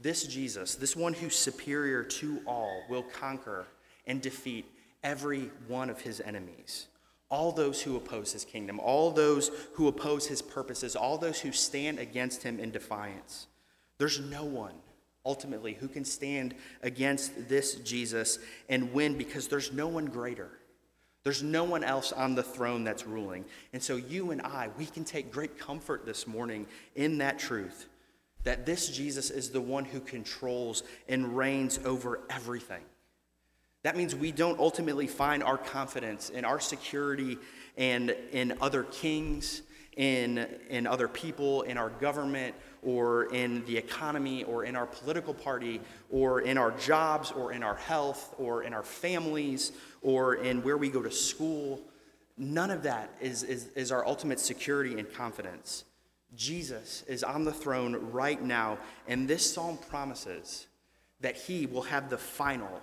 this 0.00 0.24
Jesus, 0.24 0.76
this 0.76 0.94
one 0.94 1.12
who's 1.12 1.36
superior 1.36 2.04
to 2.04 2.40
all, 2.46 2.84
will 2.88 3.02
conquer 3.02 3.66
and 4.06 4.22
defeat 4.22 4.64
every 5.02 5.50
one 5.66 5.90
of 5.90 6.00
his 6.00 6.20
enemies 6.20 6.86
all 7.32 7.50
those 7.50 7.80
who 7.80 7.96
oppose 7.96 8.30
his 8.30 8.44
kingdom, 8.44 8.78
all 8.78 9.10
those 9.10 9.50
who 9.72 9.88
oppose 9.88 10.26
his 10.26 10.42
purposes, 10.42 10.94
all 10.94 11.16
those 11.16 11.40
who 11.40 11.50
stand 11.50 11.98
against 11.98 12.42
him 12.42 12.60
in 12.60 12.70
defiance. 12.70 13.46
There's 13.96 14.20
no 14.20 14.44
one 14.44 14.74
ultimately 15.24 15.74
who 15.74 15.88
can 15.88 16.04
stand 16.04 16.54
against 16.82 17.48
this 17.48 17.76
Jesus 17.76 18.38
and 18.68 18.92
win 18.92 19.16
because 19.16 19.48
there's 19.48 19.72
no 19.72 19.88
one 19.88 20.06
greater. 20.06 20.50
There's 21.24 21.42
no 21.42 21.62
one 21.64 21.84
else 21.84 22.10
on 22.12 22.34
the 22.34 22.42
throne 22.42 22.82
that's 22.82 23.06
ruling. 23.06 23.44
And 23.72 23.82
so 23.82 23.96
you 23.96 24.32
and 24.32 24.42
I, 24.42 24.68
we 24.76 24.86
can 24.86 25.04
take 25.04 25.30
great 25.30 25.58
comfort 25.58 26.04
this 26.04 26.26
morning 26.26 26.66
in 26.96 27.18
that 27.18 27.38
truth 27.38 27.86
that 28.44 28.66
this 28.66 28.88
Jesus 28.88 29.30
is 29.30 29.50
the 29.50 29.60
one 29.60 29.84
who 29.84 30.00
controls 30.00 30.82
and 31.08 31.36
reigns 31.36 31.78
over 31.84 32.20
everything. 32.28 32.82
That 33.82 33.96
means 33.96 34.14
we 34.14 34.32
don't 34.32 34.58
ultimately 34.58 35.06
find 35.06 35.42
our 35.42 35.58
confidence 35.58 36.30
in 36.30 36.44
our 36.44 36.60
security 36.60 37.38
and 37.76 38.10
in 38.32 38.54
other 38.60 38.84
kings, 38.84 39.62
in, 39.96 40.46
in 40.68 40.86
other 40.86 41.08
people, 41.08 41.62
in 41.62 41.76
our 41.76 41.90
government, 41.90 42.54
or 42.82 43.26
in 43.32 43.64
the 43.66 43.76
economy, 43.76 44.42
or 44.44 44.64
in 44.64 44.74
our 44.74 44.86
political 44.86 45.32
party, 45.32 45.80
or 46.10 46.40
in 46.40 46.58
our 46.58 46.72
jobs, 46.72 47.30
or 47.30 47.52
in 47.52 47.62
our 47.62 47.76
health, 47.76 48.34
or 48.38 48.64
in 48.64 48.74
our 48.74 48.82
families, 48.82 49.72
or 50.02 50.34
in 50.34 50.62
where 50.62 50.76
we 50.76 50.88
go 50.88 51.00
to 51.00 51.10
school. 51.10 51.80
None 52.36 52.70
of 52.70 52.82
that 52.82 53.10
is, 53.20 53.44
is, 53.44 53.68
is 53.76 53.92
our 53.92 54.04
ultimate 54.06 54.40
security 54.40 54.98
and 54.98 55.12
confidence. 55.12 55.84
Jesus 56.34 57.04
is 57.06 57.22
on 57.22 57.44
the 57.44 57.52
throne 57.52 57.94
right 58.10 58.42
now, 58.42 58.78
and 59.06 59.28
this 59.28 59.52
psalm 59.52 59.78
promises 59.88 60.66
that 61.20 61.36
he 61.36 61.66
will 61.66 61.82
have 61.82 62.10
the 62.10 62.18
final 62.18 62.80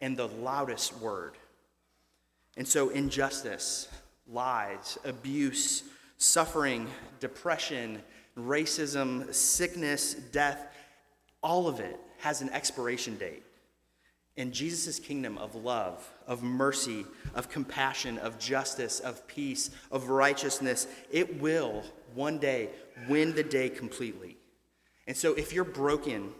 and 0.00 0.16
the 0.16 0.28
loudest 0.28 0.96
word. 0.98 1.34
And 2.56 2.66
so, 2.66 2.88
injustice, 2.88 3.88
lies, 4.26 4.98
abuse, 5.04 5.84
suffering, 6.16 6.88
depression, 7.20 8.02
racism, 8.38 9.32
sickness, 9.32 10.14
death, 10.14 10.66
all 11.42 11.68
of 11.68 11.80
it 11.80 11.98
has 12.18 12.42
an 12.42 12.50
expiration 12.50 13.16
date. 13.16 13.42
In 14.36 14.52
Jesus' 14.52 15.00
kingdom 15.00 15.36
of 15.38 15.56
love, 15.56 16.08
of 16.26 16.42
mercy, 16.44 17.04
of 17.34 17.48
compassion, 17.48 18.18
of 18.18 18.38
justice, 18.38 19.00
of 19.00 19.26
peace, 19.26 19.70
of 19.90 20.10
righteousness, 20.10 20.86
it 21.10 21.40
will 21.40 21.82
one 22.14 22.38
day 22.38 22.68
win 23.08 23.34
the 23.34 23.42
day 23.42 23.68
completely. 23.68 24.36
And 25.08 25.16
so, 25.16 25.34
if 25.34 25.52
you're 25.52 25.64
broken 25.64 26.32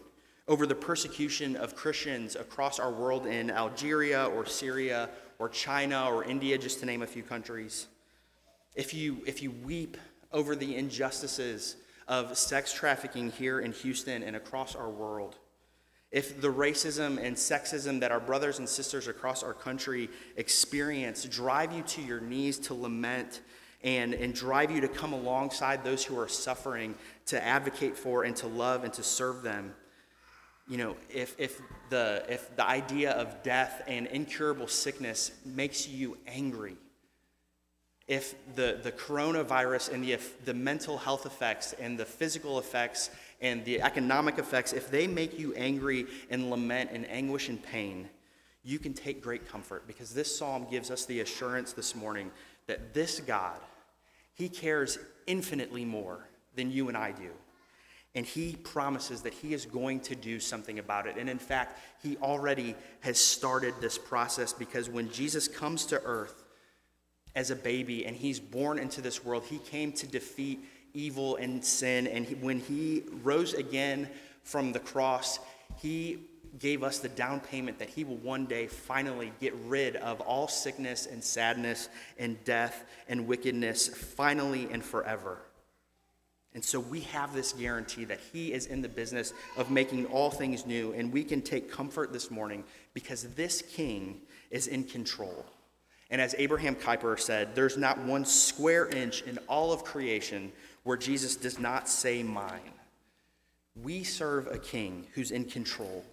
over 0.47 0.67
the 0.67 0.75
persecution 0.75 1.57
of 1.57 1.75
Christians 1.75 2.37
across 2.37 2.79
our 2.79 2.93
world 2.93 3.27
in 3.27 3.51
Algeria 3.51 4.27
or 4.27 4.47
Syria 4.47 5.11
or 5.39 5.49
China 5.49 6.09
or 6.09 6.25
India, 6.25 6.57
just 6.57 6.81
to 6.81 6.87
name 6.87 7.03
a 7.03 7.07
few 7.07 7.23
countries, 7.23 7.89
if 8.75 8.95
you, 8.95 9.23
if 9.27 9.43
you 9.43 9.51
weep 9.51 9.97
over 10.33 10.55
the 10.55 10.77
injustices 10.77 11.77
of 12.09 12.37
sex 12.37 12.73
trafficking 12.73 13.31
here 13.31 13.61
in 13.61 13.73
Houston 13.73 14.23
and 14.23 14.35
across 14.35 14.75
our 14.75 14.89
world, 14.89 15.37
if 16.11 16.41
the 16.41 16.49
racism 16.49 17.23
and 17.23 17.37
sexism 17.37 18.01
that 18.01 18.11
our 18.11 18.21
brothers 18.21 18.59
and 18.59 18.69
sisters 18.69 19.09
across 19.09 19.43
our 19.43 19.53
country 19.53 20.09
experience 20.37 21.25
drive 21.27 21.73
you 21.73 21.83
to 21.83 22.03
your 22.03 22.21
knees 22.21 22.59
to 22.59 22.75
lament 22.75 23.43
and, 23.85 24.15
and 24.15 24.35
drive 24.35 24.71
you 24.71 24.81
to 24.81 24.89
come 24.89 25.13
alongside 25.13 25.85
those 25.85 26.03
who 26.05 26.19
are 26.19 26.29
suffering, 26.29 26.95
to 27.27 27.43
advocate 27.45 27.97
for 27.97 28.25
and 28.25 28.35
to 28.37 28.47
love 28.47 28.85
and 28.85 28.93
to 28.95 29.03
serve 29.03 29.43
them. 29.43 29.75
You 30.67 30.79
know, 30.79 30.97
if, 31.11 31.35
if, 31.39 31.61
the, 31.91 32.25
if 32.29 32.57
the 32.57 32.67
idea 32.67 33.13
of 33.13 33.43
death 33.43 33.83
and 33.87 34.07
incurable 34.07 34.67
sickness 34.67 35.33
makes 35.45 35.87
you 35.87 36.17
angry, 36.27 36.77
if 38.09 38.35
the, 38.55 38.81
the 38.83 38.91
coronavirus 38.91 39.93
and 39.93 40.03
the, 40.03 40.19
the 40.47 40.55
mental 40.55 40.97
health 40.97 41.27
effects 41.27 41.75
and 41.79 41.99
the 41.99 42.07
physical 42.07 42.59
effects 42.59 43.11
and 43.43 43.65
the 43.67 43.83
economic 43.83 44.39
effects, 44.39 44.73
if 44.73 44.91
they 44.91 45.07
make 45.07 45.39
you 45.39 45.53
angry 45.55 46.07
and 46.31 46.51
lament 46.51 46.91
and 46.93 47.09
anguish 47.11 47.51
and 47.51 47.63
pain, 47.63 48.09
you 48.65 48.79
can 48.79 48.95
take 48.95 49.23
great 49.23 49.47
comfort 49.47 49.87
because 49.87 50.15
this 50.15 50.37
psalm 50.37 50.67
gives 50.71 50.91
us 50.91 51.05
the 51.05 51.21
assurance 51.21 51.75
this 51.75 51.95
morning 51.95 52.31
that 52.67 52.95
this 52.95 53.21
God, 53.21 53.61
He 54.35 54.49
cares 54.49 54.99
infinitely 55.27 55.85
more 55.85 56.27
than 56.57 56.71
you 56.71 56.89
and 56.89 56.97
I 56.97 57.13
do. 57.13 57.31
And 58.15 58.25
He 58.25 58.57
promises 58.57 59.21
that 59.23 59.35
He 59.35 59.53
is 59.53 59.67
going 59.67 60.01
to 60.01 60.15
do 60.15 60.41
something 60.41 60.79
about 60.79 61.07
it. 61.07 61.17
And 61.19 61.29
in 61.29 61.39
fact, 61.39 61.79
He 62.03 62.17
already 62.17 62.75
has 63.01 63.19
started 63.19 63.75
this 63.81 63.99
process 63.99 64.55
because 64.55 64.89
when 64.89 65.11
Jesus 65.11 65.47
comes 65.47 65.85
to 65.87 66.03
earth 66.05 66.43
as 67.35 67.51
a 67.51 67.57
baby 67.57 68.07
and 68.07 68.17
He's 68.17 68.41
born 68.41 68.79
into 68.79 69.01
this 69.01 69.25
world, 69.25 69.45
He 69.45 69.59
came 69.59 69.93
to 69.93 70.07
defeat 70.07 70.65
evil 70.95 71.37
and 71.37 71.65
sin. 71.65 72.07
And 72.07 72.25
he, 72.25 72.35
when 72.35 72.61
He 72.61 73.05
rose 73.23 73.55
again 73.55 74.09
from 74.43 74.73
the 74.73 74.81
cross, 74.81 75.39
He 75.81 76.29
gave 76.59 76.83
us 76.83 76.99
the 76.99 77.09
down 77.09 77.41
payment 77.41 77.79
that 77.79 77.91
he 77.91 78.05
will 78.05 78.17
one 78.17 78.47
day 78.47 78.67
finally 78.67 79.33
get 79.41 79.55
rid 79.67 79.97
of 79.97 80.21
all 80.21 80.49
sickness 80.49 81.07
and 81.07 81.23
sadness 81.23 81.89
and 82.19 82.43
death 82.45 82.85
and 83.09 83.27
wickedness, 83.27 83.89
finally 83.89 84.69
and 84.71 84.85
forever. 84.85 85.39
And 86.55 86.65
so 86.65 86.81
we 86.81 87.01
have 87.01 87.35
this 87.35 87.53
guarantee 87.53 88.05
that 88.07 88.21
he 88.33 88.53
is 88.53 88.67
in 88.67 88.83
the 88.83 88.89
business 88.89 89.33
of 89.57 89.71
making 89.71 90.07
all 90.07 90.31
things 90.31 90.67
new, 90.67 90.93
and 90.93 91.13
we 91.13 91.23
can 91.23 91.43
take 91.43 91.71
comfort 91.71 92.13
this 92.13 92.31
morning 92.31 92.65
because 92.95 93.35
this 93.35 93.63
king 93.63 94.23
is 94.51 94.67
in 94.67 94.85
control. 94.85 95.45
And 96.11 96.21
as 96.21 96.35
Abraham 96.39 96.75
Kuyper 96.75 97.19
said, 97.19 97.55
there's 97.55 97.77
not 97.77 97.99
one 97.99 98.25
square 98.25 98.89
inch 98.89 99.23
in 99.23 99.39
all 99.49 99.73
of 99.73 99.85
creation 99.85 100.53
where 100.83 100.97
Jesus 100.97 101.37
does 101.37 101.59
not 101.59 101.89
say 101.89 102.23
mine. 102.23 102.73
We 103.83 104.05
serve 104.05 104.47
a 104.47 104.59
king 104.59 105.07
who's 105.15 105.31
in 105.31 105.45
control 105.45 106.05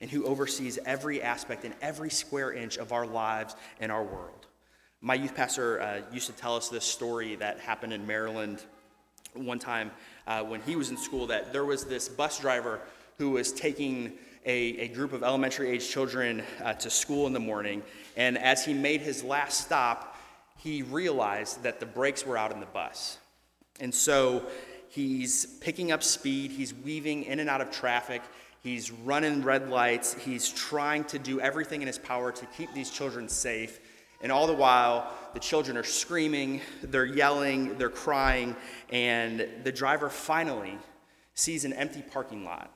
and 0.00 0.10
who 0.10 0.24
oversees 0.24 0.78
every 0.86 1.20
aspect 1.22 1.64
and 1.64 1.74
every 1.82 2.10
square 2.10 2.52
inch 2.52 2.76
of 2.76 2.92
our 2.92 3.06
lives 3.06 3.56
and 3.80 3.90
our 3.90 4.02
world. 4.02 4.46
My 5.00 5.14
youth 5.14 5.34
pastor 5.34 5.80
uh, 5.80 6.00
used 6.12 6.28
to 6.28 6.32
tell 6.32 6.56
us 6.56 6.68
this 6.68 6.84
story 6.84 7.34
that 7.36 7.58
happened 7.58 7.92
in 7.92 8.06
Maryland 8.06 8.62
one 9.34 9.58
time 9.58 9.90
uh, 10.26 10.42
when 10.44 10.60
he 10.62 10.76
was 10.76 10.90
in 10.90 10.96
school 10.96 11.26
that 11.28 11.52
there 11.52 11.64
was 11.64 11.84
this 11.84 12.08
bus 12.08 12.38
driver 12.38 12.80
who 13.18 13.30
was 13.30 13.52
taking 13.52 14.12
a, 14.44 14.78
a 14.78 14.88
group 14.88 15.12
of 15.12 15.22
elementary 15.22 15.70
age 15.70 15.88
children 15.88 16.42
uh, 16.62 16.74
to 16.74 16.90
school 16.90 17.26
in 17.26 17.32
the 17.32 17.40
morning. 17.40 17.82
And 18.16 18.36
as 18.38 18.64
he 18.64 18.74
made 18.74 19.00
his 19.00 19.22
last 19.22 19.60
stop, 19.60 20.16
he 20.58 20.82
realized 20.82 21.62
that 21.62 21.80
the 21.80 21.86
brakes 21.86 22.26
were 22.26 22.36
out 22.36 22.52
in 22.52 22.60
the 22.60 22.66
bus. 22.66 23.18
And 23.80 23.94
so 23.94 24.46
he's 24.88 25.46
picking 25.60 25.92
up 25.92 26.02
speed, 26.02 26.50
he's 26.50 26.74
weaving 26.74 27.24
in 27.24 27.40
and 27.40 27.48
out 27.48 27.60
of 27.60 27.70
traffic, 27.70 28.22
He's 28.62 28.92
running 28.92 29.42
red 29.42 29.70
lights. 29.70 30.14
He's 30.14 30.48
trying 30.48 31.04
to 31.04 31.18
do 31.18 31.40
everything 31.40 31.82
in 31.82 31.88
his 31.88 31.98
power 31.98 32.30
to 32.30 32.46
keep 32.46 32.72
these 32.72 32.90
children 32.90 33.28
safe. 33.28 33.80
And 34.22 34.30
all 34.30 34.46
the 34.46 34.54
while, 34.54 35.12
the 35.34 35.40
children 35.40 35.76
are 35.76 35.82
screaming, 35.82 36.60
they're 36.80 37.04
yelling, 37.04 37.76
they're 37.76 37.88
crying, 37.90 38.54
and 38.90 39.48
the 39.64 39.72
driver 39.72 40.08
finally 40.08 40.78
sees 41.34 41.64
an 41.64 41.72
empty 41.72 42.02
parking 42.02 42.44
lot. 42.44 42.72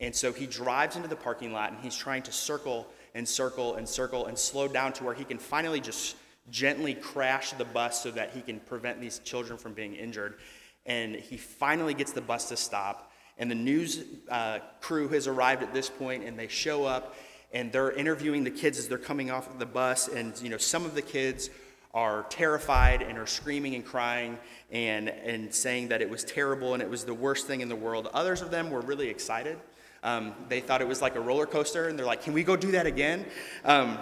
And 0.00 0.14
so 0.14 0.32
he 0.32 0.46
drives 0.46 0.96
into 0.96 1.08
the 1.08 1.16
parking 1.16 1.52
lot 1.52 1.72
and 1.72 1.80
he's 1.80 1.96
trying 1.96 2.22
to 2.22 2.32
circle 2.32 2.88
and 3.14 3.28
circle 3.28 3.74
and 3.74 3.88
circle 3.88 4.26
and 4.26 4.38
slow 4.38 4.68
down 4.68 4.92
to 4.94 5.04
where 5.04 5.14
he 5.14 5.24
can 5.24 5.38
finally 5.38 5.80
just 5.80 6.16
gently 6.50 6.94
crash 6.94 7.52
the 7.52 7.64
bus 7.64 8.02
so 8.02 8.10
that 8.10 8.30
he 8.30 8.40
can 8.40 8.60
prevent 8.60 9.00
these 9.00 9.18
children 9.20 9.58
from 9.58 9.74
being 9.74 9.94
injured. 9.94 10.38
And 10.86 11.14
he 11.14 11.36
finally 11.36 11.94
gets 11.94 12.12
the 12.12 12.20
bus 12.20 12.48
to 12.48 12.56
stop 12.56 13.10
and 13.40 13.50
the 13.50 13.56
news 13.56 14.04
uh, 14.28 14.58
crew 14.82 15.08
has 15.08 15.26
arrived 15.26 15.62
at 15.62 15.72
this 15.72 15.88
point, 15.88 16.24
and 16.24 16.38
they 16.38 16.46
show 16.46 16.84
up, 16.84 17.16
and 17.52 17.72
they're 17.72 17.90
interviewing 17.90 18.44
the 18.44 18.50
kids 18.50 18.78
as 18.78 18.86
they're 18.86 18.98
coming 18.98 19.30
off 19.30 19.50
of 19.50 19.58
the 19.58 19.66
bus. 19.66 20.08
And 20.08 20.38
you 20.42 20.50
know, 20.50 20.58
some 20.58 20.84
of 20.84 20.94
the 20.94 21.00
kids 21.00 21.48
are 21.94 22.26
terrified 22.28 23.00
and 23.00 23.18
are 23.18 23.26
screaming 23.26 23.74
and 23.74 23.84
crying 23.84 24.38
and, 24.70 25.08
and 25.08 25.52
saying 25.52 25.88
that 25.88 26.02
it 26.02 26.08
was 26.08 26.22
terrible 26.22 26.74
and 26.74 26.82
it 26.82 26.88
was 26.88 27.04
the 27.04 27.14
worst 27.14 27.48
thing 27.48 27.62
in 27.62 27.68
the 27.68 27.74
world. 27.74 28.08
Others 28.12 28.42
of 28.42 28.50
them 28.52 28.70
were 28.70 28.82
really 28.82 29.08
excited. 29.08 29.58
Um, 30.02 30.34
they 30.48 30.60
thought 30.60 30.80
it 30.80 30.88
was 30.88 31.02
like 31.02 31.16
a 31.16 31.20
roller 31.20 31.46
coaster, 31.46 31.88
and 31.88 31.98
they're 31.98 32.06
like, 32.06 32.22
"Can 32.22 32.32
we 32.32 32.42
go 32.42 32.56
do 32.56 32.70
that 32.72 32.86
again?" 32.86 33.26
Um, 33.64 33.98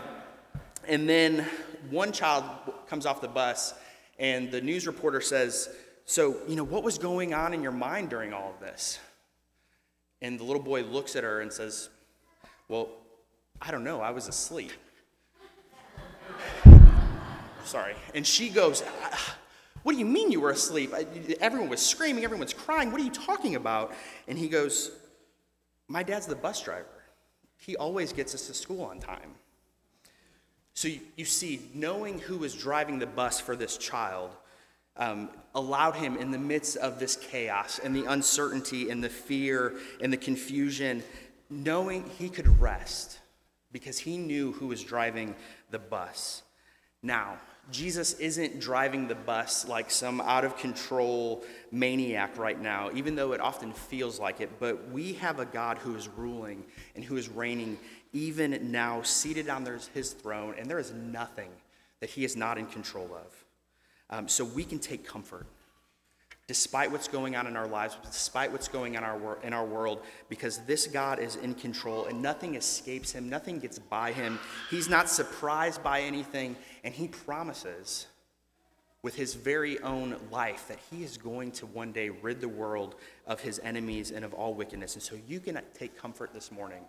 and 0.87 1.09
then 1.09 1.47
one 1.91 2.13
child 2.13 2.45
comes 2.89 3.05
off 3.07 3.21
the 3.21 3.29
bus, 3.29 3.75
and 4.19 4.51
the 4.51 4.61
news 4.61 4.87
reporter 4.87 5.21
says, 5.21 5.69
"So, 6.05 6.37
you 6.47 6.57
know, 6.57 6.65
what 6.65 6.83
was 6.83 6.99
going 6.99 7.35
on 7.35 7.53
in 7.53 7.63
your 7.63 7.73
mind 7.73 8.11
during 8.11 8.33
all 8.33 8.51
of 8.51 8.61
this?" 8.61 8.99
And 10.21 10.39
the 10.39 10.45
little 10.45 10.63
boy 10.63 10.83
looks 10.83 11.17
at 11.17 11.25
her 11.25 11.41
and 11.41 11.53
says, 11.53 11.89
Well, 12.69 12.89
I 13.63 13.71
don't 13.71 13.85
know, 13.85 14.01
I 14.01 14.11
was 14.11 14.29
asleep. 14.29 14.73
Sorry. 17.65 17.95
And 18.15 18.27
she 18.27 18.49
goes, 18.49 18.83
What 19.83 19.93
do 19.93 19.99
you 19.99 20.07
mean 20.07 20.33
you 20.33 20.41
were 20.41 20.51
asleep? 20.51 20.93
Everyone 21.41 21.69
was 21.69 21.85
screaming, 21.85 22.25
everyone's 22.25 22.55
crying. 22.55 22.91
What 22.91 23.01
are 23.01 23.05
you 23.05 23.11
talking 23.11 23.55
about? 23.55 23.95
And 24.27 24.37
he 24.37 24.49
goes, 24.49 24.91
My 25.89 26.03
dad's 26.03 26.27
the 26.27 26.37
bus 26.37 26.63
driver. 26.63 26.87
He 27.57 27.77
always 27.77 28.13
gets 28.13 28.35
us 28.35 28.47
to 28.47 28.55
school 28.55 28.83
on 28.83 29.01
time. 29.01 29.35
So 30.75 30.87
you, 30.87 31.01
you 31.17 31.25
see, 31.25 31.61
knowing 31.75 32.21
who 32.21 32.39
was 32.39 32.55
driving 32.55 32.99
the 32.99 33.07
bus 33.07 33.41
for 33.41 33.57
this 33.57 33.77
child 33.77 34.31
um, 34.97 35.31
allowed 35.55 35.97
him 35.97 36.17
in 36.17 36.31
the 36.31 36.39
midst 36.39 36.77
of 36.77 37.01
this 37.01 37.17
chaos 37.17 37.81
and 37.83 37.97
the 37.97 38.05
uncertainty 38.05 38.91
and 38.91 39.03
the 39.03 39.09
fear 39.09 39.75
and 40.01 40.13
the 40.13 40.17
confusion, 40.17 41.03
knowing 41.51 42.09
he 42.19 42.29
could 42.29 42.61
rest 42.61 43.19
because 43.73 43.99
he 43.99 44.19
knew 44.19 44.53
who 44.53 44.67
was 44.67 44.83
driving 44.83 45.35
the 45.71 45.79
bus. 45.79 46.43
Now, 47.03 47.39
Jesus 47.71 48.15
isn't 48.15 48.61
driving 48.61 49.09
the 49.09 49.15
bus 49.15 49.69
like 49.69 49.91
some 49.91 50.21
out 50.23 50.45
of 50.45 50.57
control 50.57 51.45
maniac 51.71 52.39
right 52.39 52.61
now, 52.61 52.91
even 52.95 53.15
though 53.15 53.33
it 53.33 53.41
often 53.41 53.73
feels 53.73 54.19
like 54.19 54.41
it. 54.41 54.59
But 54.59 54.91
we 54.91 55.13
have 55.15 55.39
a 55.39 55.45
God 55.45 55.79
who 55.79 55.95
is 55.95 56.09
ruling 56.09 56.65
and 56.95 57.05
who 57.05 57.17
is 57.17 57.29
reigning 57.29 57.79
even 58.13 58.71
now, 58.71 59.03
seated 59.03 59.51
on 59.51 59.67
his 59.93 60.13
throne, 60.13 60.55
and 60.59 60.67
there 60.71 60.79
is 60.79 60.93
nothing 60.93 61.51
that 62.01 62.09
he 62.09 62.25
is 62.25 62.37
not 62.37 62.57
in 62.57 62.67
control 62.67 63.11
of. 63.15 63.45
Um, 64.11 64.29
so 64.29 64.45
we 64.45 64.65
can 64.65 64.79
take 64.79 65.07
comfort 65.07 65.47
despite 66.49 66.91
what's 66.91 67.09
going 67.09 67.37
on 67.37 67.47
in 67.47 67.57
our 67.57 67.69
lives, 67.69 67.97
despite 68.11 68.51
what's 68.51 68.69
going 68.69 68.97
on 68.97 69.05
in 69.05 69.09
our, 69.09 69.19
wor- 69.19 69.39
in 69.45 69.53
our 69.53 69.67
world, 69.67 70.01
because 70.31 70.59
this 70.61 70.87
God 70.87 71.21
is 71.21 71.37
in 71.37 71.55
control 71.55 72.07
and 72.07 72.23
nothing 72.23 72.55
escapes 72.55 73.13
him, 73.13 73.29
nothing 73.29 73.59
gets 73.59 73.79
by 73.79 74.13
him. 74.13 74.41
He's 74.71 74.89
not 74.89 75.11
surprised 75.11 75.83
by 75.83 76.01
anything, 76.01 76.57
and 76.85 76.95
he 76.95 77.07
promises 77.07 78.07
with 79.03 79.15
his 79.15 79.35
very 79.35 79.79
own 79.81 80.17
life 80.33 80.67
that 80.69 80.79
he 80.91 81.05
is 81.05 81.19
going 81.19 81.53
to 81.53 81.67
one 81.67 81.93
day 81.93 82.09
rid 82.09 82.41
the 82.41 82.49
world 82.49 82.97
of 83.27 83.41
his 83.41 83.61
enemies 83.63 84.11
and 84.11 84.25
of 84.25 84.33
all 84.33 84.55
wickedness. 84.55 84.95
And 84.95 85.03
so 85.03 85.17
you 85.29 85.41
can 85.41 85.61
take 85.75 85.97
comfort 85.97 86.33
this 86.33 86.51
morning 86.51 86.83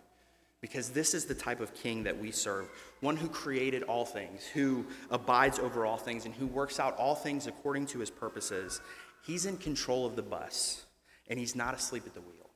because 0.60 0.90
this 0.90 1.14
is 1.14 1.26
the 1.26 1.34
type 1.34 1.60
of 1.60 1.74
king 1.74 2.02
that 2.02 2.18
we 2.18 2.30
serve 2.30 2.68
one 3.00 3.16
who 3.16 3.28
created 3.28 3.82
all 3.84 4.04
things, 4.04 4.44
who 4.44 4.84
abides 5.10 5.58
over 5.58 5.86
all 5.86 5.96
things, 5.96 6.24
and 6.24 6.34
who 6.34 6.46
works 6.46 6.80
out 6.80 6.96
all 6.96 7.14
things 7.14 7.46
according 7.46 7.86
to 7.86 7.98
his 7.98 8.10
purposes. 8.10 8.80
He's 9.22 9.46
in 9.46 9.56
control 9.56 10.06
of 10.06 10.16
the 10.16 10.22
bus, 10.22 10.84
and 11.28 11.38
he's 11.38 11.54
not 11.54 11.74
asleep 11.74 12.04
at 12.06 12.14
the 12.14 12.20
wheel. 12.20 12.50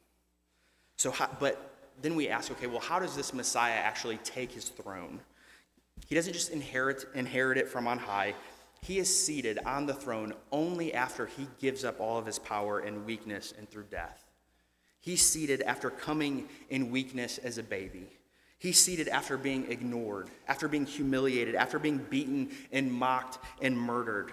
So, 0.97 1.11
how, 1.11 1.29
but 1.39 1.93
then 2.01 2.15
we 2.15 2.29
ask, 2.29 2.51
okay, 2.51 2.67
well, 2.67 2.81
how 2.81 2.99
does 2.99 3.17
this 3.17 3.35
Messiah 3.35 3.75
actually 3.75 4.19
take 4.19 4.53
his 4.53 4.69
throne? 4.69 5.21
He 6.07 6.15
doesn't 6.15 6.33
just 6.33 6.51
inherit, 6.51 7.05
inherit 7.15 7.59
it 7.59 7.69
from 7.69 7.87
on 7.87 7.99
high. 7.99 8.35
He 8.83 8.99
is 8.99 9.25
seated 9.25 9.59
on 9.65 9.87
the 9.87 9.95
throne 9.95 10.35
only 10.53 10.93
after 10.93 11.27
he 11.27 11.49
gives 11.61 11.85
up 11.85 12.01
all 12.01 12.19
of 12.19 12.27
his 12.27 12.39
power 12.39 12.81
and 12.81 13.07
weakness 13.07 13.55
and 13.57 13.69
through 13.69 13.85
death. 13.91 14.25
He's 15.01 15.23
seated 15.23 15.63
after 15.63 15.91
coming 15.91 16.49
in 16.71 16.91
weakness 16.91 17.39
as 17.39 17.59
a 17.59 17.63
baby. 17.63 18.09
He's 18.59 18.79
seated 18.79 19.09
after 19.09 19.37
being 19.37 19.71
ignored, 19.71 20.31
after 20.49 20.69
being 20.69 20.87
humiliated, 20.87 21.55
after 21.55 21.79
being 21.79 21.99
beaten 21.99 22.51
and 22.73 22.93
mocked 22.93 23.39
and 23.61 23.79
murdered. 23.79 24.33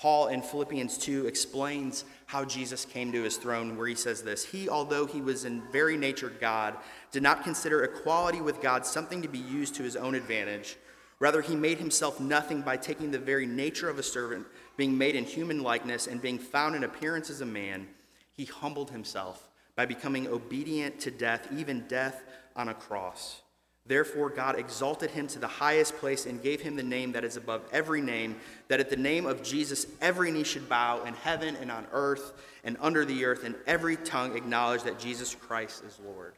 Paul 0.00 0.28
in 0.28 0.40
Philippians 0.40 0.96
2 0.96 1.26
explains 1.26 2.06
how 2.24 2.42
Jesus 2.42 2.86
came 2.86 3.12
to 3.12 3.22
his 3.22 3.36
throne, 3.36 3.76
where 3.76 3.86
he 3.86 3.94
says 3.94 4.22
this 4.22 4.42
He, 4.44 4.66
although 4.66 5.04
he 5.04 5.20
was 5.20 5.44
in 5.44 5.62
very 5.70 5.98
nature 5.98 6.32
God, 6.40 6.78
did 7.12 7.22
not 7.22 7.44
consider 7.44 7.84
equality 7.84 8.40
with 8.40 8.62
God 8.62 8.86
something 8.86 9.20
to 9.20 9.28
be 9.28 9.38
used 9.38 9.74
to 9.74 9.82
his 9.82 9.96
own 9.96 10.14
advantage. 10.14 10.76
Rather, 11.18 11.42
he 11.42 11.54
made 11.54 11.76
himself 11.76 12.18
nothing 12.18 12.62
by 12.62 12.78
taking 12.78 13.10
the 13.10 13.18
very 13.18 13.44
nature 13.44 13.90
of 13.90 13.98
a 13.98 14.02
servant, 14.02 14.46
being 14.78 14.96
made 14.96 15.16
in 15.16 15.24
human 15.24 15.62
likeness, 15.62 16.06
and 16.06 16.22
being 16.22 16.38
found 16.38 16.74
in 16.74 16.84
appearance 16.84 17.28
as 17.28 17.42
a 17.42 17.46
man. 17.46 17.86
He 18.32 18.46
humbled 18.46 18.90
himself 18.90 19.50
by 19.76 19.84
becoming 19.84 20.28
obedient 20.28 20.98
to 21.00 21.10
death, 21.10 21.46
even 21.54 21.86
death 21.88 22.22
on 22.56 22.70
a 22.70 22.74
cross. 22.74 23.42
Therefore, 23.86 24.30
God 24.30 24.58
exalted 24.58 25.10
him 25.10 25.26
to 25.28 25.38
the 25.38 25.48
highest 25.48 25.96
place 25.96 26.26
and 26.26 26.42
gave 26.42 26.60
him 26.60 26.76
the 26.76 26.82
name 26.82 27.12
that 27.12 27.24
is 27.24 27.36
above 27.36 27.62
every 27.72 28.00
name, 28.00 28.36
that 28.68 28.78
at 28.78 28.90
the 28.90 28.96
name 28.96 29.26
of 29.26 29.42
Jesus 29.42 29.86
every 30.00 30.30
knee 30.30 30.44
should 30.44 30.68
bow 30.68 31.02
in 31.04 31.14
heaven 31.14 31.56
and 31.56 31.70
on 31.72 31.86
earth 31.92 32.32
and 32.62 32.76
under 32.80 33.04
the 33.04 33.24
earth, 33.24 33.42
and 33.44 33.54
every 33.66 33.96
tongue 33.96 34.36
acknowledge 34.36 34.82
that 34.82 34.98
Jesus 34.98 35.34
Christ 35.34 35.82
is 35.84 35.98
Lord. 36.04 36.34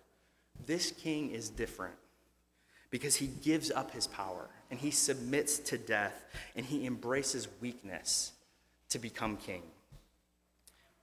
This 0.66 0.92
king 0.92 1.30
is 1.30 1.50
different 1.50 1.94
because 2.90 3.16
he 3.16 3.26
gives 3.26 3.70
up 3.70 3.90
his 3.90 4.06
power 4.06 4.48
and 4.70 4.78
he 4.78 4.90
submits 4.90 5.58
to 5.58 5.78
death 5.78 6.24
and 6.54 6.64
he 6.64 6.86
embraces 6.86 7.48
weakness 7.60 8.32
to 8.90 8.98
become 8.98 9.36
king. 9.36 9.62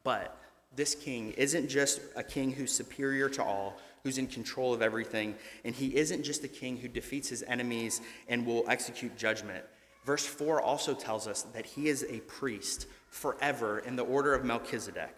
But 0.03 0.38
this 0.75 0.96
king 0.96 1.31
isn't 1.31 1.67
just 1.67 2.00
a 2.15 2.24
king 2.24 2.51
who's 2.51 2.72
superior 2.72 3.27
to 3.29 3.43
all, 3.43 3.77
who's 4.03 4.18
in 4.18 4.27
control 4.27 4.74
of 4.74 4.82
everything, 4.82 5.36
and 5.63 5.75
he 5.75 5.96
isn't 5.96 6.24
just 6.24 6.44
a 6.44 6.48
king 6.48 6.77
who 6.77 6.88
defeats 6.88 7.29
his 7.29 7.44
enemies 7.44 8.01
and 8.27 8.46
will 8.46 8.63
execute 8.68 9.18
judgment. 9.18 9.63
Verse 10.06 10.25
4 10.25 10.62
also 10.62 10.94
tells 10.94 11.27
us 11.27 11.44
that 11.53 11.65
he 11.65 11.88
is 11.88 12.06
a 12.10 12.20
priest 12.22 12.88
forever 13.10 13.79
in 13.79 13.96
the 13.96 14.03
order 14.03 14.34
of 14.34 14.46
Melchizedek. 14.46 15.15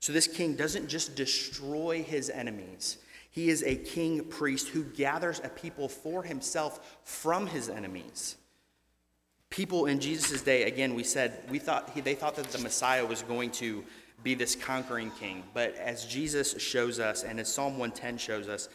So 0.00 0.12
this 0.12 0.26
king 0.26 0.56
doesn't 0.56 0.88
just 0.88 1.14
destroy 1.14 2.02
his 2.02 2.30
enemies, 2.30 2.98
he 3.30 3.48
is 3.48 3.62
a 3.62 3.76
king 3.76 4.24
priest 4.24 4.68
who 4.68 4.84
gathers 4.84 5.40
a 5.42 5.48
people 5.48 5.88
for 5.88 6.22
himself 6.22 6.98
from 7.02 7.46
his 7.46 7.70
enemies. 7.70 8.36
People 9.48 9.86
in 9.86 10.00
Jesus' 10.00 10.42
day, 10.42 10.64
again, 10.64 10.94
we 10.94 11.02
said, 11.02 11.42
we 11.50 11.58
thought, 11.58 11.94
they 12.04 12.14
thought 12.14 12.36
that 12.36 12.48
the 12.48 12.58
Messiah 12.58 13.06
was 13.06 13.22
going 13.22 13.50
to 13.52 13.84
be 14.22 14.34
this 14.34 14.54
conquering 14.54 15.10
king. 15.18 15.42
But 15.54 15.74
as 15.76 16.04
Jesus 16.04 16.60
shows 16.60 17.00
us, 17.00 17.24
and 17.24 17.40
as 17.40 17.52
Psalm 17.52 17.78
110 17.78 18.18
shows 18.18 18.48
us, 18.48 18.68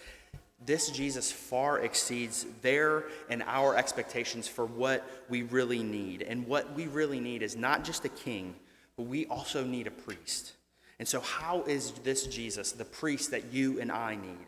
this 0.65 0.89
Jesus 0.89 1.31
far 1.31 1.79
exceeds 1.79 2.45
their 2.61 3.05
and 3.29 3.43
our 3.43 3.75
expectations 3.75 4.47
for 4.47 4.65
what 4.65 5.07
we 5.29 5.43
really 5.43 5.83
need. 5.83 6.23
And 6.23 6.47
what 6.47 6.73
we 6.73 6.87
really 6.87 7.19
need 7.19 7.43
is 7.43 7.55
not 7.55 7.83
just 7.83 8.05
a 8.05 8.09
king, 8.09 8.55
but 8.95 9.03
we 9.03 9.27
also 9.27 9.63
need 9.63 9.87
a 9.87 9.91
priest. 9.91 10.53
And 10.99 11.07
so, 11.07 11.19
how 11.19 11.61
is 11.63 11.91
this 12.03 12.25
Jesus 12.25 12.71
the 12.71 12.85
priest 12.85 13.31
that 13.31 13.53
you 13.53 13.79
and 13.79 13.91
I 13.91 14.15
need? 14.15 14.47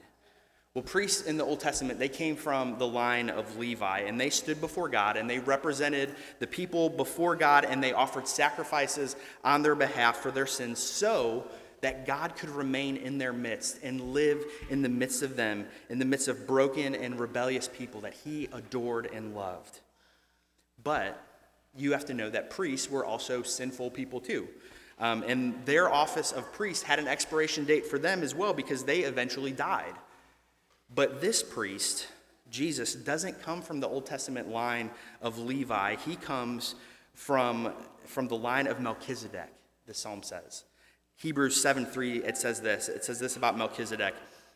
Well, 0.80 0.88
priests 0.88 1.24
in 1.24 1.36
the 1.36 1.44
Old 1.44 1.60
Testament, 1.60 2.00
they 2.00 2.08
came 2.08 2.38
from 2.38 2.78
the 2.78 2.88
line 2.88 3.30
of 3.30 3.58
Levi, 3.58 4.00
and 4.00 4.18
they 4.18 4.30
stood 4.30 4.62
before 4.62 4.88
God, 4.88 5.18
and 5.18 5.30
they 5.30 5.40
represented 5.40 6.16
the 6.40 6.48
people 6.48 6.90
before 6.90 7.36
God, 7.36 7.66
and 7.66 7.84
they 7.84 7.92
offered 7.92 8.30
sacrifices 8.30 9.18
on 9.44 9.62
their 9.62 9.76
behalf 9.76 10.20
for 10.20 10.32
their 10.32 10.46
sins 10.46 10.80
so 10.80 11.46
that 11.82 12.06
God 12.06 12.38
could 12.38 12.50
remain 12.50 12.96
in 12.96 13.18
their 13.18 13.34
midst 13.34 13.84
and 13.84 14.14
live 14.14 14.42
in 14.70 14.82
the 14.82 14.88
midst 14.88 15.22
of 15.22 15.36
them, 15.36 15.68
in 15.90 16.00
the 16.00 16.06
midst 16.06 16.30
of 16.30 16.48
broken 16.48 16.96
and 16.96 17.20
rebellious 17.20 17.68
people 17.68 18.00
that 18.00 18.14
he 18.14 18.48
adored 18.54 19.10
and 19.14 19.36
loved. 19.36 19.82
But 20.82 21.22
you 21.76 21.92
have 21.92 22.06
to 22.06 22.14
know 22.14 22.30
that 22.30 22.52
priests 22.52 22.90
were 22.90 23.04
also 23.04 23.44
sinful 23.44 23.92
people 23.92 24.22
too. 24.22 24.48
Um, 24.98 25.26
and 25.28 25.66
their 25.66 25.92
office 25.92 26.32
of 26.32 26.54
priest 26.54 26.84
had 26.84 27.00
an 27.00 27.08
expiration 27.10 27.66
date 27.66 27.86
for 27.86 28.00
them 28.00 28.24
as 28.24 28.34
well 28.34 28.54
because 28.54 28.86
they 28.86 29.00
eventually 29.00 29.52
died. 29.52 29.96
But 30.94 31.22
this 31.22 31.44
priest, 31.44 32.08
Jesus, 32.50 32.96
doesn't 32.96 33.42
come 33.42 33.62
from 33.62 33.80
the 33.80 33.88
Old 33.88 34.06
Testament 34.06 34.50
line 34.50 34.90
of 35.22 35.38
Levi. 35.38 35.96
He 35.98 36.16
comes 36.16 36.76
from, 37.14 37.74
from 38.06 38.28
the 38.28 38.38
line 38.38 38.68
of 38.68 38.80
Melchizedek, 38.80 39.52
the 39.86 39.94
psalm 39.94 40.24
says. 40.24 40.64
Hebrews 41.18 41.62
7 41.62 41.86
3, 41.86 42.24
it 42.24 42.38
says 42.38 42.62
this. 42.62 42.88
It 42.88 43.04
says 43.04 43.20
this 43.20 43.36
about 43.36 43.58
Melchizedek. 43.58 44.16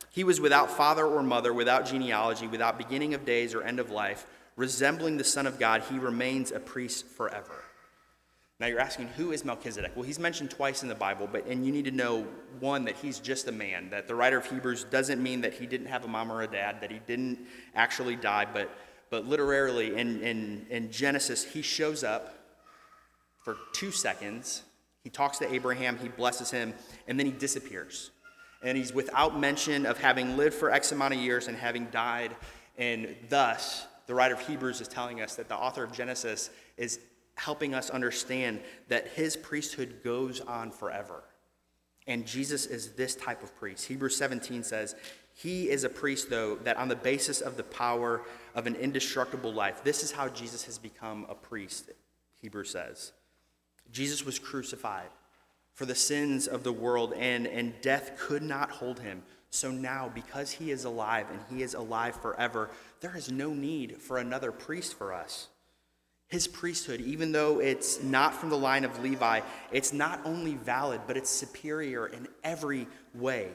He 0.10 0.24
was 0.24 0.40
without 0.40 0.72
father 0.72 1.06
or 1.06 1.24
mother, 1.24 1.54
without 1.54 1.86
genealogy, 1.86 2.48
without 2.48 2.78
beginning 2.78 3.14
of 3.14 3.26
days 3.26 3.54
or 3.54 3.64
end 3.64 3.80
of 3.80 3.90
life. 3.90 4.26
Resembling 4.56 5.18
the 5.18 5.24
Son 5.24 5.48
of 5.48 5.60
God, 5.60 5.84
he 5.90 5.98
remains 5.98 6.52
a 6.52 6.60
priest 6.60 7.08
forever. 7.08 7.63
Now 8.60 8.68
you're 8.68 8.80
asking, 8.80 9.08
who 9.10 9.32
is 9.32 9.44
Melchizedek? 9.44 9.94
Well, 9.96 10.06
he's 10.06 10.20
mentioned 10.20 10.52
twice 10.52 10.84
in 10.84 10.90
the 10.90 10.96
Bible, 10.96 11.28
but 11.32 11.46
and 11.48 11.66
you 11.66 11.72
need 11.72 11.86
to 11.86 11.92
know 11.92 12.28
one 12.60 12.86
that 12.86 12.96
he's 12.96 13.20
just 13.20 13.48
a 13.48 13.52
man. 13.52 13.90
That 13.90 14.08
the 14.08 14.16
writer 14.16 14.38
of 14.38 14.46
Hebrews 14.46 14.86
doesn't 14.86 15.22
mean 15.22 15.42
that 15.42 15.54
he 15.54 15.66
didn't 15.66 15.88
have 15.88 16.06
a 16.06 16.08
mom 16.08 16.32
or 16.32 16.44
a 16.44 16.48
dad, 16.48 16.80
that 16.82 16.92
he 16.92 17.00
didn't 17.08 17.40
actually 17.76 18.16
die, 18.16 18.48
but 18.52 18.70
but 19.14 19.28
literally 19.28 19.96
in, 19.96 20.24
in, 20.24 20.66
in 20.72 20.92
Genesis, 20.92 21.44
he 21.44 21.62
shows 21.62 22.04
up 22.04 22.34
for 23.44 23.58
two 23.72 23.92
seconds. 23.92 24.64
He 25.04 25.12
talks 25.12 25.38
to 25.38 25.54
Abraham, 25.54 26.00
he 26.00 26.08
blesses 26.08 26.50
him, 26.50 26.74
and 27.08 27.20
then 27.20 27.28
he 27.28 27.32
disappears. 27.32 28.10
And 28.64 28.76
he's 28.76 28.92
without 28.92 29.40
mention 29.40 29.86
of 29.86 30.00
having 30.00 30.36
lived 30.36 30.56
for 30.56 30.72
X 30.72 30.94
amount 30.94 31.14
of 31.14 31.20
years 31.20 31.48
and 31.48 31.56
having 31.56 31.86
died. 31.92 32.36
And 32.80 33.16
thus, 33.30 33.86
the 34.08 34.16
writer 34.16 34.34
of 34.34 34.40
Hebrews 34.48 34.82
is 34.82 34.88
telling 34.88 35.22
us 35.22 35.36
that 35.36 35.48
the 35.48 35.58
author 35.58 35.84
of 35.84 35.92
Genesis 35.92 36.50
is 36.76 37.00
helping 37.36 37.74
us 37.74 37.90
understand 37.90 38.62
that 38.88 39.08
his 39.10 39.36
priesthood 39.36 40.02
goes 40.04 40.40
on 40.42 40.72
forever. 40.72 41.24
And 42.08 42.26
Jesus 42.26 42.66
is 42.66 42.92
this 42.92 43.16
type 43.16 43.44
of 43.44 43.56
priest. 43.56 43.88
Hebrews 43.88 44.16
17 44.18 44.64
says, 44.64 44.96
He 45.34 45.70
is 45.70 45.84
a 45.84 45.90
priest, 45.90 46.30
though, 46.30 46.56
that 46.58 46.78
on 46.78 46.90
the 46.90 46.96
basis 46.96 47.42
of 47.42 47.56
the 47.56 47.64
power 47.64 48.22
of 48.56 48.68
an 48.68 48.76
indestructible 48.76 49.54
life, 49.54 49.84
this 49.84 50.04
is 50.04 50.12
how 50.12 50.28
Jesus 50.28 50.66
has 50.66 50.78
become 50.78 51.26
a 51.30 51.36
priest, 51.36 51.92
Hebrews 52.42 52.72
says. 52.72 53.14
Jesus 53.92 54.26
was 54.26 54.38
crucified 54.38 55.10
for 55.74 55.86
the 55.86 55.96
sins 55.96 56.48
of 56.48 56.64
the 56.64 56.74
world, 56.74 57.14
and, 57.18 57.48
and 57.48 57.74
death 57.82 58.18
could 58.18 58.44
not 58.44 58.70
hold 58.70 59.00
him. 59.00 59.24
So 59.50 59.72
now, 59.72 60.12
because 60.14 60.52
he 60.52 60.72
is 60.72 60.84
alive 60.84 61.28
and 61.32 61.40
he 61.50 61.64
is 61.64 61.74
alive 61.74 62.16
forever, 62.16 62.70
there 63.02 63.16
is 63.16 63.32
no 63.32 63.54
need 63.54 64.02
for 64.02 64.18
another 64.18 64.52
priest 64.52 64.96
for 64.96 65.14
us. 65.14 65.48
His 66.34 66.48
priesthood, 66.48 67.00
even 67.00 67.32
though 67.32 67.60
it's 67.60 68.02
not 68.02 68.34
from 68.34 68.50
the 68.50 68.58
line 68.58 68.86
of 68.86 69.04
Levi, 69.04 69.42
it's 69.72 69.94
not 69.94 70.20
only 70.26 70.56
valid, 70.56 71.02
but 71.06 71.16
it's 71.16 71.30
superior 71.30 72.08
in 72.08 72.28
every 72.44 72.88
way. 73.14 73.50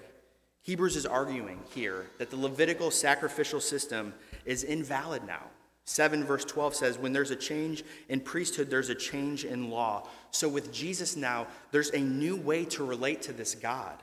Hebrews 0.62 0.94
is 0.94 1.04
arguing 1.04 1.58
here 1.74 2.06
that 2.18 2.30
the 2.30 2.36
Levitical 2.36 2.92
sacrificial 2.92 3.58
system 3.58 4.14
is 4.44 4.62
invalid 4.62 5.24
now. 5.26 5.42
7 5.86 6.22
verse 6.22 6.44
12 6.44 6.76
says, 6.76 6.98
When 6.98 7.12
there's 7.12 7.32
a 7.32 7.36
change 7.36 7.82
in 8.08 8.20
priesthood, 8.20 8.70
there's 8.70 8.90
a 8.90 8.94
change 8.94 9.44
in 9.44 9.70
law. 9.70 10.06
So 10.30 10.48
with 10.48 10.72
Jesus 10.72 11.16
now, 11.16 11.48
there's 11.72 11.90
a 11.90 11.98
new 11.98 12.36
way 12.36 12.64
to 12.66 12.84
relate 12.84 13.22
to 13.22 13.32
this 13.32 13.56
God. 13.56 14.00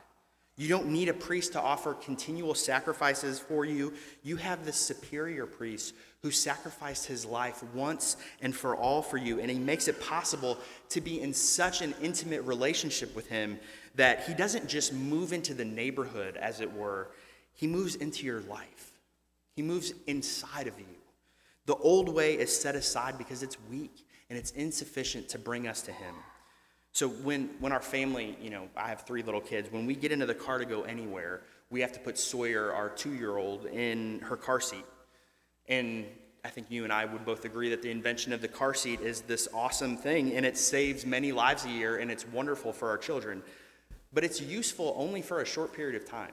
You 0.57 0.69
don't 0.69 0.87
need 0.87 1.09
a 1.09 1.13
priest 1.13 1.53
to 1.53 1.61
offer 1.61 1.93
continual 1.93 2.55
sacrifices 2.55 3.39
for 3.39 3.65
you. 3.65 3.93
You 4.23 4.37
have 4.37 4.65
this 4.65 4.77
superior 4.77 5.45
priest 5.45 5.93
who 6.21 6.31
sacrificed 6.31 7.05
his 7.07 7.25
life 7.25 7.61
once 7.73 8.15
and 8.41 8.55
for 8.55 8.75
all 8.75 9.01
for 9.01 9.17
you. 9.17 9.39
And 9.39 9.51
he 9.51 9.59
makes 9.59 9.87
it 9.87 9.99
possible 10.01 10.57
to 10.89 11.01
be 11.01 11.21
in 11.21 11.33
such 11.33 11.81
an 11.81 11.93
intimate 12.01 12.43
relationship 12.43 13.13
with 13.15 13.27
him 13.27 13.59
that 13.95 14.23
he 14.23 14.33
doesn't 14.33 14.67
just 14.67 14.93
move 14.93 15.33
into 15.33 15.53
the 15.53 15.65
neighborhood, 15.65 16.37
as 16.37 16.61
it 16.61 16.71
were, 16.71 17.11
he 17.53 17.67
moves 17.67 17.95
into 17.95 18.25
your 18.25 18.41
life. 18.41 18.93
He 19.55 19.61
moves 19.61 19.93
inside 20.07 20.67
of 20.67 20.77
you. 20.79 20.85
The 21.65 21.75
old 21.75 22.09
way 22.09 22.33
is 22.33 22.57
set 22.57 22.75
aside 22.75 23.17
because 23.17 23.41
it's 23.41 23.57
weak 23.69 24.05
and 24.29 24.37
it's 24.37 24.51
insufficient 24.51 25.29
to 25.29 25.39
bring 25.39 25.67
us 25.67 25.81
to 25.83 25.91
Him. 25.91 26.15
So 26.95 27.10
when, 27.10 27.49
when 27.60 27.73
our 27.73 27.81
family, 27.81 28.38
you 28.41 28.49
know, 28.49 28.69
I 28.77 28.88
have 28.88 29.01
three 29.01 29.21
little 29.21 29.41
kids, 29.41 29.69
when 29.69 29.86
we 29.86 29.95
get 29.95 30.13
into 30.13 30.25
the 30.25 30.34
car 30.34 30.60
to 30.60 30.65
go 30.65 30.84
anywhere, 30.84 31.41
we 31.69 31.81
have 31.81 31.91
to 31.91 31.99
put 31.99 32.17
Sawyer, 32.17 32.71
our 32.71 32.88
two 32.88 33.13
year 33.13 33.36
old, 33.36 33.65
in 33.65 34.21
her 34.21 34.38
car 34.38 34.62
seat. 34.62 34.86
And 35.67 36.05
I 36.45 36.47
think 36.47 36.71
you 36.71 36.86
and 36.86 36.93
I 36.93 37.03
would 37.03 37.25
both 37.25 37.43
agree 37.43 37.69
that 37.71 37.81
the 37.81 37.91
invention 37.91 38.31
of 38.31 38.41
the 38.41 38.47
car 38.47 38.73
seat 38.73 39.01
is 39.01 39.19
this 39.19 39.49
awesome 39.53 39.97
thing, 39.97 40.38
and 40.38 40.45
it 40.45 40.58
saves 40.58 41.05
many 41.05 41.34
lives 41.34 41.65
a 41.65 41.69
year, 41.69 41.97
and 41.97 42.10
it's 42.10 42.25
wonderful 42.25 42.71
for 42.71 42.88
our 42.88 42.97
children. 42.97 43.43
But 44.13 44.23
it's 44.23 44.39
useful 44.39 44.93
only 44.95 45.21
for 45.21 45.41
a 45.41 45.45
short 45.45 45.73
period 45.73 46.01
of 46.01 46.08
time. 46.08 46.31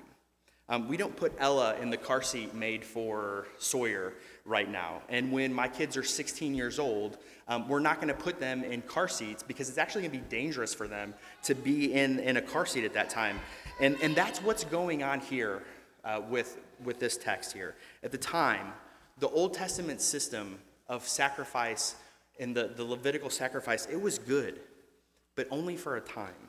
Um, 0.73 0.89
we 0.89 0.97
don't 0.97 1.15
put 1.15 1.35
Ella 1.39 1.77
in 1.83 1.91
the 1.91 1.99
car 1.99 2.23
seat 2.23 2.55
made 2.55 2.83
for 2.83 3.47
Sawyer 3.59 4.15
right 4.47 4.71
now. 4.71 5.03
And 5.11 5.31
when 5.31 5.53
my 5.53 5.69
kids 5.69 5.99
are 5.99 6.03
16 6.03 6.55
years 6.55 6.79
old, 6.79 7.19
um, 7.47 7.69
we're 7.69 7.79
not 7.79 7.97
going 7.97 8.09
to 8.09 8.15
put 8.15 8.41
them 8.41 8.65
in 8.65 8.81
car 8.81 9.07
seats 9.07 9.43
because 9.43 9.69
it's 9.69 9.77
actually 9.77 10.09
going 10.09 10.13
to 10.13 10.19
be 10.21 10.35
dangerous 10.35 10.73
for 10.73 10.89
them 10.89 11.13
to 11.43 11.55
be 11.55 11.93
in, 11.93 12.21
in 12.21 12.39
a 12.39 12.41
car 12.41 12.65
seat 12.65 12.85
at 12.85 12.95
that 12.95 13.11
time. 13.11 13.39
And, 13.81 13.99
and 14.03 14.15
that's 14.15 14.43
what's 14.43 14.65
going 14.65 15.03
on 15.03 15.21
here 15.21 15.63
uh, 16.05 16.23
with, 16.27 16.57
with 16.83 16.99
this 16.99 17.19
text 17.19 17.53
here. 17.53 17.75
At 18.03 18.11
the 18.11 18.17
time, 18.17 18.73
the 19.19 19.29
Old 19.29 19.53
Testament 19.53 20.01
system 20.01 20.59
of 20.89 21.07
sacrifice 21.07 21.97
and 22.41 22.57
the, 22.57 22.73
the 22.75 22.85
Levitical 22.85 23.29
sacrifice, 23.29 23.87
it 23.93 24.01
was 24.01 24.19
good, 24.19 24.61
but 25.37 25.47
only 25.51 25.77
for 25.77 25.97
a 25.97 26.01
time. 26.01 26.49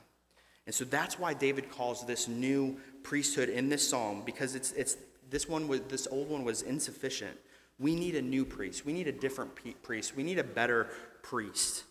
And 0.65 0.73
so 0.73 0.85
that's 0.85 1.19
why 1.19 1.33
David 1.33 1.69
calls 1.69 2.05
this 2.05 2.29
new 2.29 2.77
priesthood 3.03 3.49
in 3.49 3.69
this 3.69 3.87
psalm, 3.87 4.23
because 4.25 4.55
it's, 4.55 4.71
it's, 4.73 4.97
this, 5.29 5.47
one 5.47 5.67
was, 5.67 5.81
this 5.81 6.07
old 6.09 6.29
one 6.29 6.43
was 6.43 6.61
insufficient. 6.61 7.37
We 7.79 7.95
need 7.95 8.15
a 8.15 8.21
new 8.21 8.45
priest. 8.45 8.85
We 8.85 8.93
need 8.93 9.07
a 9.07 9.11
different 9.11 9.51
priest. 9.81 10.15
We 10.15 10.23
need 10.23 10.39
a 10.39 10.43
better 10.43 10.89
priest. 11.21 11.83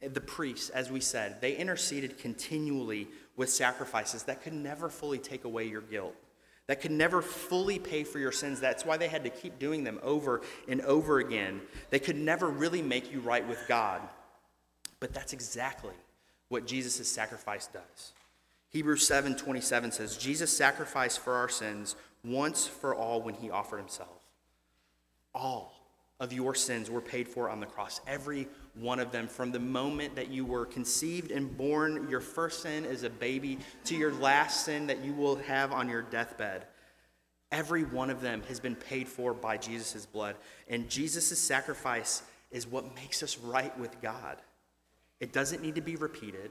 The 0.00 0.20
priests, 0.20 0.70
as 0.70 0.90
we 0.90 1.00
said, 1.00 1.40
they 1.40 1.56
interceded 1.56 2.18
continually 2.18 3.08
with 3.36 3.50
sacrifices 3.50 4.24
that 4.24 4.42
could 4.42 4.52
never 4.52 4.88
fully 4.88 5.18
take 5.18 5.44
away 5.44 5.64
your 5.66 5.80
guilt, 5.80 6.14
that 6.66 6.80
could 6.80 6.90
never 6.90 7.20
fully 7.20 7.78
pay 7.78 8.04
for 8.04 8.18
your 8.18 8.32
sins. 8.32 8.60
That's 8.60 8.84
why 8.84 8.96
they 8.96 9.08
had 9.08 9.24
to 9.24 9.30
keep 9.30 9.58
doing 9.58 9.84
them 9.84 9.98
over 10.02 10.42
and 10.68 10.80
over 10.82 11.18
again. 11.18 11.60
They 11.90 11.98
could 11.98 12.16
never 12.16 12.48
really 12.48 12.82
make 12.82 13.12
you 13.12 13.20
right 13.20 13.46
with 13.46 13.62
God. 13.68 14.00
But 15.00 15.12
that's 15.12 15.34
exactly 15.34 15.94
what 16.48 16.66
Jesus' 16.66 17.06
sacrifice 17.08 17.66
does. 17.66 18.12
Hebrews 18.74 19.06
7 19.06 19.36
27 19.36 19.92
says, 19.92 20.16
Jesus 20.16 20.54
sacrificed 20.54 21.20
for 21.20 21.34
our 21.34 21.48
sins 21.48 21.94
once 22.24 22.66
for 22.66 22.92
all 22.92 23.22
when 23.22 23.34
he 23.34 23.48
offered 23.48 23.78
himself. 23.78 24.26
All 25.32 25.72
of 26.18 26.32
your 26.32 26.56
sins 26.56 26.90
were 26.90 27.00
paid 27.00 27.28
for 27.28 27.48
on 27.48 27.60
the 27.60 27.66
cross. 27.66 28.00
Every 28.04 28.48
one 28.74 28.98
of 28.98 29.12
them. 29.12 29.28
From 29.28 29.52
the 29.52 29.60
moment 29.60 30.16
that 30.16 30.28
you 30.28 30.44
were 30.44 30.66
conceived 30.66 31.30
and 31.30 31.56
born, 31.56 32.08
your 32.10 32.20
first 32.20 32.62
sin 32.62 32.84
as 32.84 33.04
a 33.04 33.10
baby, 33.10 33.58
to 33.84 33.94
your 33.94 34.12
last 34.14 34.64
sin 34.64 34.88
that 34.88 35.04
you 35.04 35.12
will 35.12 35.36
have 35.36 35.72
on 35.72 35.88
your 35.88 36.02
deathbed. 36.02 36.66
Every 37.52 37.84
one 37.84 38.10
of 38.10 38.20
them 38.20 38.42
has 38.48 38.58
been 38.58 38.74
paid 38.74 39.06
for 39.06 39.34
by 39.34 39.56
Jesus' 39.56 40.04
blood. 40.04 40.34
And 40.66 40.90
Jesus' 40.90 41.38
sacrifice 41.38 42.22
is 42.50 42.66
what 42.66 42.96
makes 42.96 43.22
us 43.22 43.38
right 43.38 43.76
with 43.78 44.02
God. 44.02 44.38
It 45.20 45.32
doesn't 45.32 45.62
need 45.62 45.76
to 45.76 45.80
be 45.80 45.94
repeated, 45.94 46.50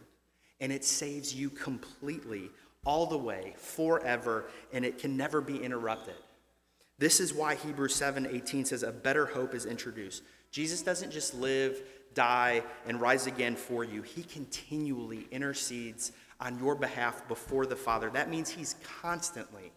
and 0.64 0.72
it 0.72 0.86
saves 0.86 1.36
you 1.36 1.50
completely, 1.50 2.50
all 2.86 3.06
the 3.06 3.18
way, 3.18 3.54
forever, 3.58 4.46
and 4.72 4.86
it 4.86 4.98
can 4.98 5.18
never 5.18 5.42
be 5.42 5.62
interrupted. 5.62 6.16
This 6.98 7.20
is 7.20 7.34
why 7.34 7.56
Hebrews 7.56 7.94
7 7.94 8.26
18 8.32 8.64
says, 8.64 8.82
A 8.82 8.94
better 8.94 9.26
hope 9.26 9.54
is 9.54 9.66
introduced. 9.66 10.24
Jesus 10.52 10.82
doesn't 10.82 11.12
just 11.12 11.36
live, 11.36 11.82
die, 12.14 12.64
and 12.88 13.02
rise 13.02 13.28
again 13.28 13.58
for 13.58 13.84
you, 13.84 14.04
he 14.04 14.24
continually 14.24 15.28
intercedes 15.32 16.14
on 16.40 16.58
your 16.60 16.76
behalf 16.76 17.28
before 17.28 17.66
the 17.66 17.76
Father. 17.76 18.10
That 18.10 18.30
means 18.30 18.50
he's 18.50 18.78
constantly 19.02 19.74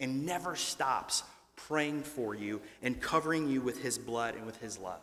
and 0.00 0.24
never 0.24 0.56
stops 0.56 1.22
praying 1.54 2.02
for 2.02 2.34
you 2.34 2.62
and 2.82 2.98
covering 2.98 3.46
you 3.46 3.60
with 3.60 3.82
his 3.82 3.98
blood 3.98 4.36
and 4.36 4.46
with 4.46 4.56
his 4.56 4.78
love. 4.78 5.02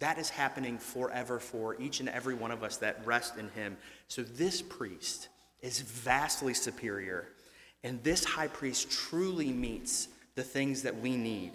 That 0.00 0.18
is 0.18 0.30
happening 0.30 0.78
forever 0.78 1.38
for 1.38 1.80
each 1.80 2.00
and 2.00 2.08
every 2.08 2.34
one 2.34 2.50
of 2.50 2.62
us 2.62 2.78
that 2.78 3.06
rest 3.06 3.36
in 3.36 3.48
him. 3.50 3.76
So 4.08 4.22
this 4.22 4.60
priest 4.62 5.28
is 5.60 5.80
vastly 5.80 6.54
superior, 6.54 7.28
and 7.84 8.02
this 8.02 8.24
high 8.24 8.48
priest 8.48 8.90
truly 8.90 9.52
meets 9.52 10.08
the 10.34 10.42
things 10.42 10.82
that 10.82 10.98
we 10.98 11.16
need. 11.16 11.52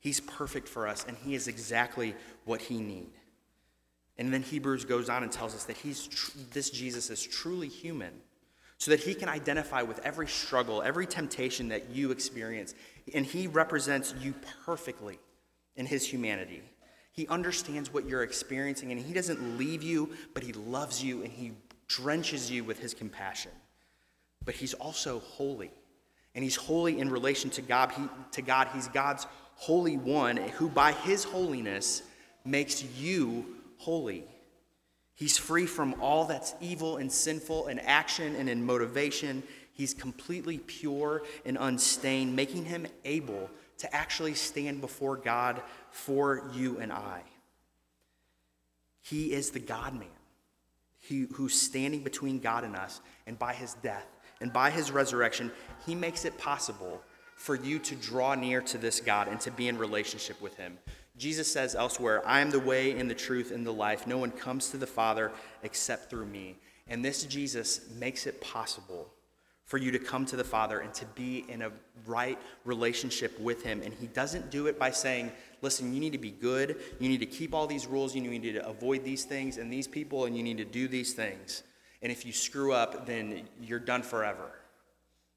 He's 0.00 0.20
perfect 0.20 0.68
for 0.68 0.86
us, 0.86 1.04
and 1.08 1.16
he 1.16 1.34
is 1.34 1.48
exactly 1.48 2.14
what 2.44 2.60
he 2.60 2.78
need. 2.78 3.10
And 4.16 4.32
then 4.32 4.42
Hebrews 4.42 4.84
goes 4.84 5.08
on 5.08 5.22
and 5.24 5.30
tells 5.30 5.54
us 5.54 5.64
that 5.64 5.76
he's 5.76 6.06
tr- 6.06 6.30
this 6.52 6.70
Jesus 6.70 7.10
is 7.10 7.22
truly 7.22 7.68
human, 7.68 8.12
so 8.78 8.92
that 8.92 9.00
he 9.00 9.12
can 9.12 9.28
identify 9.28 9.82
with 9.82 9.98
every 10.04 10.28
struggle, 10.28 10.82
every 10.82 11.06
temptation 11.06 11.68
that 11.68 11.90
you 11.90 12.12
experience, 12.12 12.76
and 13.12 13.26
he 13.26 13.48
represents 13.48 14.14
you 14.20 14.34
perfectly 14.64 15.18
in 15.74 15.84
his 15.86 16.06
humanity. 16.06 16.62
He 17.18 17.26
understands 17.26 17.92
what 17.92 18.08
you're 18.08 18.22
experiencing, 18.22 18.92
and 18.92 19.00
He 19.00 19.12
doesn't 19.12 19.58
leave 19.58 19.82
you, 19.82 20.10
but 20.34 20.44
He 20.44 20.52
loves 20.52 21.02
you 21.02 21.24
and 21.24 21.32
He 21.32 21.50
drenches 21.88 22.48
you 22.48 22.62
with 22.62 22.78
His 22.78 22.94
compassion. 22.94 23.50
But 24.44 24.54
He's 24.54 24.72
also 24.72 25.18
holy, 25.18 25.72
and 26.36 26.44
He's 26.44 26.54
holy 26.54 27.00
in 27.00 27.10
relation 27.10 27.50
to 27.50 27.60
God. 27.60 27.90
He, 27.90 28.04
to 28.34 28.42
God, 28.42 28.68
He's 28.72 28.86
God's 28.86 29.26
holy 29.56 29.96
one, 29.96 30.36
who 30.36 30.68
by 30.68 30.92
His 30.92 31.24
holiness 31.24 32.04
makes 32.44 32.84
you 32.84 33.56
holy. 33.78 34.22
He's 35.16 35.36
free 35.36 35.66
from 35.66 36.00
all 36.00 36.24
that's 36.24 36.54
evil 36.60 36.98
and 36.98 37.10
sinful 37.10 37.66
in 37.66 37.80
action 37.80 38.36
and 38.36 38.48
in 38.48 38.64
motivation. 38.64 39.42
He's 39.72 39.92
completely 39.92 40.58
pure 40.58 41.22
and 41.44 41.58
unstained, 41.58 42.36
making 42.36 42.66
him 42.66 42.86
able 43.04 43.50
to 43.78 43.94
actually 43.94 44.34
stand 44.34 44.80
before 44.80 45.16
God 45.16 45.62
for 45.90 46.50
you 46.52 46.78
and 46.78 46.92
I. 46.92 47.22
He 49.00 49.32
is 49.32 49.50
the 49.50 49.60
God 49.60 49.94
man 49.94 50.08
he, 51.00 51.26
who's 51.32 51.60
standing 51.60 52.02
between 52.02 52.38
God 52.38 52.64
and 52.64 52.76
us, 52.76 53.00
and 53.26 53.38
by 53.38 53.54
his 53.54 53.74
death 53.74 54.06
and 54.40 54.52
by 54.52 54.70
his 54.70 54.90
resurrection, 54.90 55.50
he 55.86 55.94
makes 55.94 56.24
it 56.24 56.38
possible 56.38 57.02
for 57.34 57.54
you 57.54 57.78
to 57.78 57.94
draw 57.96 58.34
near 58.34 58.60
to 58.60 58.78
this 58.78 59.00
God 59.00 59.28
and 59.28 59.40
to 59.40 59.50
be 59.50 59.68
in 59.68 59.78
relationship 59.78 60.40
with 60.40 60.56
him. 60.56 60.78
Jesus 61.16 61.50
says 61.50 61.74
elsewhere, 61.74 62.22
I 62.26 62.40
am 62.40 62.50
the 62.50 62.60
way 62.60 62.92
and 62.92 63.10
the 63.10 63.14
truth 63.14 63.50
and 63.50 63.66
the 63.66 63.72
life. 63.72 64.06
No 64.06 64.18
one 64.18 64.30
comes 64.30 64.70
to 64.70 64.76
the 64.76 64.86
Father 64.86 65.32
except 65.62 66.10
through 66.10 66.26
me. 66.26 66.56
And 66.86 67.04
this 67.04 67.24
Jesus 67.24 67.90
makes 67.98 68.26
it 68.26 68.40
possible 68.40 69.08
for 69.68 69.76
you 69.76 69.90
to 69.90 69.98
come 69.98 70.24
to 70.24 70.34
the 70.34 70.42
Father 70.42 70.80
and 70.80 70.94
to 70.94 71.04
be 71.14 71.44
in 71.48 71.60
a 71.60 71.70
right 72.06 72.38
relationship 72.64 73.38
with 73.38 73.62
Him. 73.62 73.82
And 73.84 73.92
He 73.92 74.06
doesn't 74.06 74.50
do 74.50 74.66
it 74.66 74.78
by 74.78 74.90
saying, 74.90 75.30
listen, 75.60 75.92
you 75.92 76.00
need 76.00 76.12
to 76.12 76.18
be 76.18 76.30
good, 76.30 76.76
you 76.98 77.06
need 77.06 77.20
to 77.20 77.26
keep 77.26 77.54
all 77.54 77.66
these 77.66 77.86
rules, 77.86 78.14
you 78.14 78.22
need 78.22 78.54
to 78.54 78.66
avoid 78.66 79.04
these 79.04 79.24
things 79.24 79.58
and 79.58 79.70
these 79.70 79.86
people, 79.86 80.24
and 80.24 80.34
you 80.34 80.42
need 80.42 80.56
to 80.56 80.64
do 80.64 80.88
these 80.88 81.12
things. 81.12 81.64
And 82.00 82.10
if 82.10 82.24
you 82.24 82.32
screw 82.32 82.72
up, 82.72 83.04
then 83.04 83.46
you're 83.60 83.78
done 83.78 84.00
forever. 84.00 84.52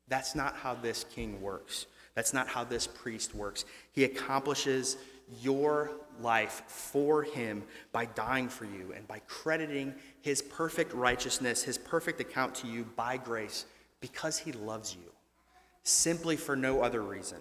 That's 0.07 0.33
not 0.33 0.55
how 0.55 0.75
this 0.75 1.03
king 1.13 1.41
works. 1.41 1.87
That's 2.15 2.33
not 2.33 2.47
how 2.47 2.63
this 2.63 2.87
priest 2.87 3.35
works. 3.35 3.65
He 3.91 4.05
accomplishes 4.05 4.95
your 5.41 5.91
life 6.21 6.63
for 6.67 7.23
him 7.23 7.63
by 7.91 8.05
dying 8.05 8.47
for 8.47 8.63
you 8.63 8.93
and 8.95 9.05
by 9.09 9.19
crediting 9.27 9.93
his 10.21 10.41
perfect 10.41 10.93
righteousness, 10.93 11.63
his 11.63 11.77
perfect 11.77 12.21
account 12.21 12.55
to 12.55 12.67
you 12.67 12.85
by 12.95 13.17
grace 13.17 13.65
because 14.01 14.39
he 14.39 14.51
loves 14.51 14.95
you, 14.95 15.11
simply 15.83 16.35
for 16.35 16.55
no 16.55 16.81
other 16.81 17.01
reason. 17.01 17.37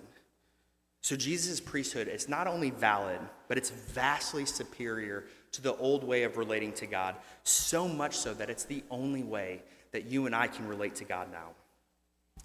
So 1.03 1.17
Jesus' 1.17 1.61
priesthood 1.61 2.09
is 2.09 2.29
not 2.29 2.47
only 2.47 2.71
valid, 2.71 3.21
but 3.49 3.57
it's 3.57 3.71
vastly 3.71 4.45
superior 4.45 5.25
to 5.53 5.63
the 5.63 5.75
old 5.77 6.05
way 6.05 6.23
of 6.23 6.37
relating 6.37 6.73
to 6.75 6.87
God, 6.87 7.17
so 7.43 7.89
much 7.89 8.17
so 8.17 8.35
that 8.35 8.51
it's 8.51 8.65
the 8.65 8.85
only 8.91 9.23
way 9.23 9.63
that 9.93 10.05
you 10.05 10.27
and 10.27 10.35
I 10.35 10.47
can 10.47 10.69
relate 10.69 10.95
to 10.97 11.05
God 11.05 11.33
now. 11.33 11.49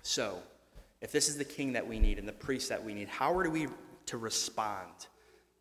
So, 0.01 0.39
if 1.01 1.11
this 1.11 1.29
is 1.29 1.37
the 1.37 1.45
king 1.45 1.73
that 1.73 1.85
we 1.85 1.99
need 1.99 2.17
and 2.17 2.27
the 2.27 2.33
priest 2.33 2.69
that 2.69 2.83
we 2.83 2.93
need, 2.93 3.09
how 3.09 3.37
are 3.37 3.49
we 3.49 3.67
to 4.07 4.17
respond 4.17 4.89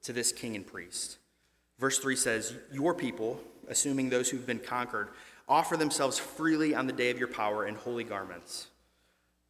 to 0.02 0.12
this 0.12 0.32
king 0.32 0.56
and 0.56 0.66
priest? 0.66 1.18
Verse 1.78 1.98
3 1.98 2.16
says, 2.16 2.54
Your 2.72 2.94
people, 2.94 3.40
assuming 3.68 4.08
those 4.08 4.30
who've 4.30 4.46
been 4.46 4.60
conquered, 4.60 5.08
offer 5.48 5.76
themselves 5.76 6.18
freely 6.18 6.74
on 6.74 6.86
the 6.86 6.92
day 6.92 7.10
of 7.10 7.18
your 7.18 7.28
power 7.28 7.66
in 7.66 7.74
holy 7.74 8.04
garments. 8.04 8.68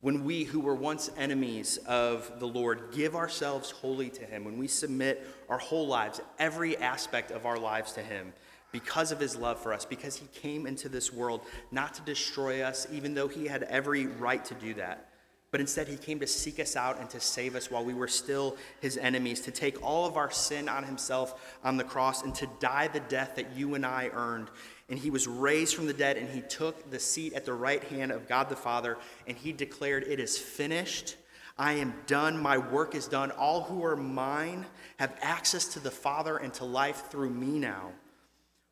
When 0.01 0.25
we, 0.25 0.45
who 0.45 0.61
were 0.61 0.75
once 0.75 1.11
enemies 1.17 1.79
of 1.87 2.39
the 2.39 2.47
Lord, 2.47 2.93
give 2.93 3.17
ourselves 3.17 3.71
wholly 3.71 4.11
to 4.11 4.25
Him, 4.25 4.45
when 4.45 4.59
we 4.59 4.69
submit 4.69 5.27
our 5.49 5.59
whole 5.59 5.87
lives, 5.87 6.21
every 6.39 6.77
aspect 6.77 7.31
of 7.31 7.47
our 7.47 7.59
lives 7.59 7.93
to 7.93 8.03
Him, 8.03 8.35
because 8.71 9.13
of 9.13 9.21
His 9.21 9.35
love 9.35 9.59
for 9.59 9.73
us, 9.73 9.87
because 9.87 10.17
He 10.17 10.27
came 10.27 10.67
into 10.67 10.91
this 10.91 11.11
world 11.13 11.41
not 11.71 11.95
to 11.95 12.03
destroy 12.03 12.61
us, 12.61 12.87
even 12.93 13.15
though 13.15 13.29
He 13.29 13.47
had 13.47 13.63
every 13.63 14.07
right 14.07 14.45
to 14.45 14.55
do 14.55 14.75
that, 14.75 15.09
but 15.55 15.61
instead 15.61 15.87
he 15.87 15.97
came 15.97 16.19
to 16.19 16.27
seek 16.27 16.59
us 16.59 16.75
out 16.75 16.99
and 16.99 17.09
to 17.09 17.21
save 17.21 17.55
us 17.55 17.71
while 17.71 17.85
we 17.85 17.95
were 17.95 18.09
still 18.09 18.57
his 18.81 18.97
enemies, 18.97 19.41
to 19.43 19.53
take 19.53 19.81
all 19.85 20.05
of 20.05 20.17
our 20.17 20.29
sin 20.29 20.69
on 20.69 20.83
himself 20.83 21.57
on 21.63 21.77
the 21.77 21.85
cross 21.85 22.25
and 22.25 22.35
to 22.35 22.49
die 22.59 22.89
the 22.89 22.99
death 22.99 23.37
that 23.37 23.55
you 23.55 23.77
and 23.77 23.87
I 23.87 24.11
earned. 24.13 24.49
And 24.89 24.99
he 24.99 25.11
was 25.11 25.29
raised 25.29 25.77
from 25.77 25.87
the 25.87 25.93
dead 25.93 26.17
and 26.17 26.29
he 26.29 26.41
took 26.41 26.91
the 26.91 26.99
seat 26.99 27.35
at 27.35 27.45
the 27.45 27.55
right 27.55 27.85
hand 27.85 28.11
of 28.11 28.27
God 28.27 28.49
the 28.49 28.57
Father 28.57 28.99
and 29.29 29.37
he 29.37 29.53
declared, 29.53 30.03
It 30.09 30.19
is 30.19 30.37
finished. 30.37 31.15
I 31.57 31.75
am 31.75 31.95
done. 32.09 32.37
My 32.37 32.59
work 32.59 32.97
is 32.97 33.07
done. 33.07 33.31
All 33.31 33.63
who 33.63 33.85
are 33.85 33.95
mine 33.95 34.67
have 34.97 35.17
access 35.23 35.69
to 35.75 35.79
the 35.79 35.89
Father 35.89 36.37
and 36.37 36.53
to 36.55 36.65
life 36.65 37.13
through 37.13 37.31
me 37.31 37.61
now. 37.61 37.93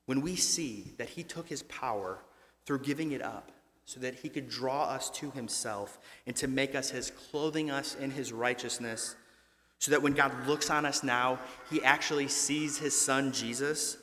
When 0.07 0.21
we 0.21 0.35
see 0.35 0.95
that 0.97 1.11
he 1.11 1.23
took 1.23 1.49
his 1.49 1.62
power 1.62 2.18
through 2.66 2.81
giving 2.81 3.12
it 3.12 3.23
up 3.23 3.53
so 3.85 4.01
that 4.01 4.14
he 4.14 4.29
could 4.29 4.49
draw 4.49 4.85
us 4.85 5.11
to 5.11 5.31
himself 5.33 5.99
and 6.27 6.35
to 6.37 6.49
make 6.49 6.75
us 6.75 6.90
his, 6.90 7.11
clothing 7.11 7.71
us 7.71 7.95
in 7.97 8.11
his 8.11 8.33
righteousness, 8.33 9.16
so 9.79 9.90
that 9.90 10.03
when 10.03 10.12
God 10.12 10.33
looks 10.47 10.71
on 10.71 10.87
us 10.87 11.03
now, 11.03 11.38
he 11.71 11.83
actually 11.83 12.29
sees 12.29 12.79
his 12.79 12.99
son 12.99 13.33
Jesus. 13.33 13.97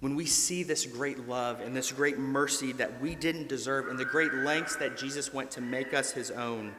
When 0.00 0.14
we 0.14 0.26
see 0.26 0.62
this 0.62 0.86
great 0.86 1.28
love 1.28 1.60
and 1.60 1.76
this 1.76 1.92
great 1.92 2.18
mercy 2.18 2.72
that 2.72 3.00
we 3.00 3.14
didn't 3.14 3.48
deserve 3.48 3.88
and 3.88 3.98
the 3.98 4.04
great 4.04 4.32
lengths 4.32 4.76
that 4.76 4.96
Jesus 4.96 5.32
went 5.32 5.50
to 5.52 5.60
make 5.60 5.92
us 5.94 6.10
his 6.10 6.30
own, 6.30 6.74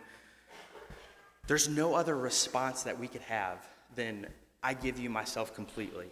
there's 1.47 1.69
no 1.69 1.95
other 1.95 2.17
response 2.17 2.83
that 2.83 2.99
we 2.99 3.07
could 3.07 3.21
have 3.21 3.65
than, 3.95 4.27
I 4.61 4.73
give 4.73 4.99
you 4.99 5.09
myself 5.09 5.53
completely. 5.55 6.07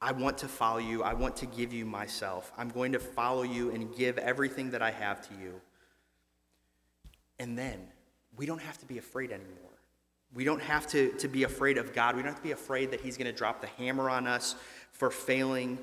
I 0.00 0.12
want 0.12 0.38
to 0.38 0.48
follow 0.48 0.78
you. 0.78 1.02
I 1.02 1.14
want 1.14 1.36
to 1.36 1.46
give 1.46 1.72
you 1.72 1.86
myself. 1.86 2.52
I'm 2.58 2.68
going 2.68 2.92
to 2.92 2.98
follow 2.98 3.42
you 3.42 3.70
and 3.70 3.94
give 3.96 4.18
everything 4.18 4.70
that 4.72 4.82
I 4.82 4.90
have 4.90 5.26
to 5.28 5.34
you. 5.40 5.60
And 7.38 7.56
then 7.56 7.78
we 8.36 8.46
don't 8.46 8.60
have 8.60 8.78
to 8.78 8.86
be 8.86 8.98
afraid 8.98 9.30
anymore. 9.30 9.66
We 10.34 10.44
don't 10.44 10.62
have 10.62 10.86
to, 10.88 11.12
to 11.12 11.28
be 11.28 11.44
afraid 11.44 11.78
of 11.78 11.94
God. 11.94 12.16
We 12.16 12.22
don't 12.22 12.32
have 12.32 12.40
to 12.40 12.46
be 12.46 12.52
afraid 12.52 12.90
that 12.90 13.00
He's 13.00 13.16
going 13.16 13.30
to 13.30 13.36
drop 13.36 13.60
the 13.60 13.68
hammer 13.68 14.10
on 14.10 14.26
us 14.26 14.54
for 14.92 15.10
failing. 15.10 15.78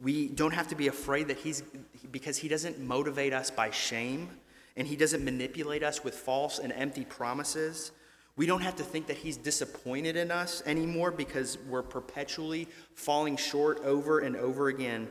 We 0.00 0.28
don't 0.28 0.52
have 0.52 0.68
to 0.68 0.74
be 0.74 0.88
afraid 0.88 1.28
that 1.28 1.38
He's, 1.38 1.62
because 2.10 2.36
He 2.38 2.48
doesn't 2.48 2.80
motivate 2.80 3.32
us 3.32 3.50
by 3.50 3.70
shame 3.70 4.28
and 4.76 4.88
He 4.88 4.96
doesn't 4.96 5.24
manipulate 5.24 5.82
us 5.82 6.02
with 6.02 6.14
false 6.14 6.58
and 6.58 6.72
empty 6.72 7.04
promises. 7.04 7.92
We 8.34 8.46
don't 8.46 8.62
have 8.62 8.76
to 8.76 8.82
think 8.82 9.06
that 9.08 9.18
He's 9.18 9.36
disappointed 9.36 10.16
in 10.16 10.30
us 10.30 10.62
anymore 10.66 11.10
because 11.10 11.58
we're 11.68 11.82
perpetually 11.82 12.66
falling 12.94 13.36
short 13.36 13.80
over 13.84 14.20
and 14.20 14.36
over 14.36 14.68
again. 14.68 15.08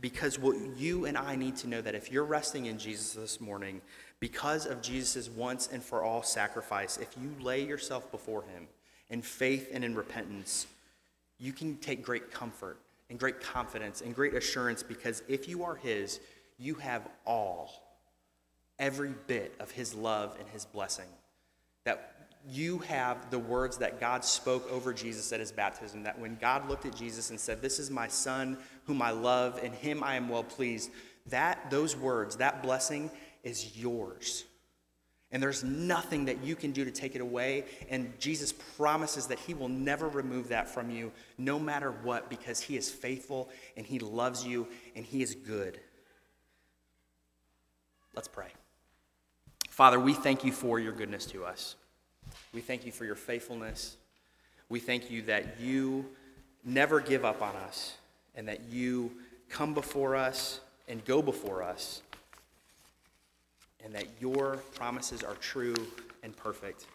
Because 0.00 0.38
what 0.38 0.56
you 0.76 1.06
and 1.06 1.16
I 1.16 1.36
need 1.36 1.56
to 1.58 1.68
know 1.68 1.80
that 1.80 1.94
if 1.94 2.12
you're 2.12 2.24
resting 2.24 2.66
in 2.66 2.78
Jesus 2.78 3.12
this 3.12 3.40
morning, 3.40 3.80
because 4.20 4.66
of 4.66 4.80
Jesus' 4.80 5.28
once 5.28 5.68
and 5.72 5.82
for 5.82 6.02
all 6.02 6.22
sacrifice, 6.22 6.96
if 6.96 7.08
you 7.20 7.34
lay 7.40 7.64
yourself 7.64 8.10
before 8.10 8.42
Him 8.42 8.66
in 9.10 9.22
faith 9.22 9.70
and 9.72 9.84
in 9.84 9.94
repentance, 9.94 10.66
you 11.38 11.52
can 11.52 11.76
take 11.76 12.02
great 12.02 12.30
comfort 12.30 12.78
and 13.10 13.18
great 13.18 13.40
confidence 13.40 14.00
and 14.00 14.14
great 14.14 14.34
assurance 14.34 14.82
because 14.82 15.22
if 15.28 15.48
you 15.48 15.64
are 15.64 15.74
His, 15.74 16.20
you 16.58 16.74
have 16.74 17.06
all, 17.26 17.72
every 18.78 19.14
bit 19.26 19.54
of 19.60 19.70
His 19.70 19.94
love 19.94 20.36
and 20.38 20.48
His 20.48 20.64
blessing. 20.64 21.08
That 21.84 22.14
you 22.48 22.78
have 22.80 23.30
the 23.30 23.38
words 23.38 23.78
that 23.78 24.00
God 24.00 24.24
spoke 24.24 24.70
over 24.70 24.92
Jesus 24.92 25.32
at 25.32 25.40
his 25.40 25.52
baptism. 25.52 26.02
That 26.02 26.18
when 26.18 26.36
God 26.36 26.68
looked 26.68 26.84
at 26.84 26.94
Jesus 26.94 27.30
and 27.30 27.40
said, 27.40 27.62
This 27.62 27.78
is 27.78 27.90
my 27.90 28.08
son 28.08 28.58
whom 28.84 29.00
I 29.00 29.10
love, 29.10 29.58
and 29.62 29.74
him 29.74 30.02
I 30.02 30.16
am 30.16 30.28
well 30.28 30.44
pleased, 30.44 30.90
that 31.28 31.70
those 31.70 31.96
words, 31.96 32.36
that 32.36 32.62
blessing 32.62 33.10
is 33.44 33.76
yours. 33.76 34.44
And 35.30 35.42
there's 35.42 35.64
nothing 35.64 36.26
that 36.26 36.44
you 36.44 36.54
can 36.54 36.70
do 36.72 36.84
to 36.84 36.90
take 36.90 37.14
it 37.16 37.20
away. 37.20 37.64
And 37.90 38.12
Jesus 38.20 38.52
promises 38.52 39.26
that 39.26 39.38
He 39.38 39.52
will 39.52 39.68
never 39.68 40.08
remove 40.08 40.48
that 40.48 40.68
from 40.68 40.90
you, 40.90 41.12
no 41.38 41.58
matter 41.58 41.90
what, 41.90 42.30
because 42.30 42.60
He 42.60 42.76
is 42.76 42.88
faithful 42.88 43.48
and 43.76 43.84
He 43.84 43.98
loves 43.98 44.46
you 44.46 44.68
and 44.94 45.04
He 45.04 45.22
is 45.22 45.34
good. 45.34 45.80
Let's 48.14 48.28
pray. 48.28 48.48
Father, 49.68 49.98
we 49.98 50.12
thank 50.12 50.44
you 50.44 50.52
for 50.52 50.78
your 50.78 50.92
goodness 50.92 51.26
to 51.26 51.44
us. 51.44 51.74
We 52.52 52.60
thank 52.60 52.86
you 52.86 52.92
for 52.92 53.04
your 53.04 53.16
faithfulness. 53.16 53.96
We 54.68 54.78
thank 54.78 55.10
you 55.10 55.22
that 55.22 55.60
you 55.60 56.06
never 56.64 57.00
give 57.00 57.24
up 57.24 57.42
on 57.42 57.56
us 57.56 57.96
and 58.36 58.46
that 58.46 58.70
you 58.70 59.10
come 59.48 59.74
before 59.74 60.14
us 60.14 60.60
and 60.88 61.04
go 61.04 61.22
before 61.22 61.64
us 61.64 62.02
that 63.94 64.06
your 64.20 64.56
promises 64.74 65.22
are 65.22 65.36
true 65.36 65.74
and 66.24 66.36
perfect. 66.36 66.86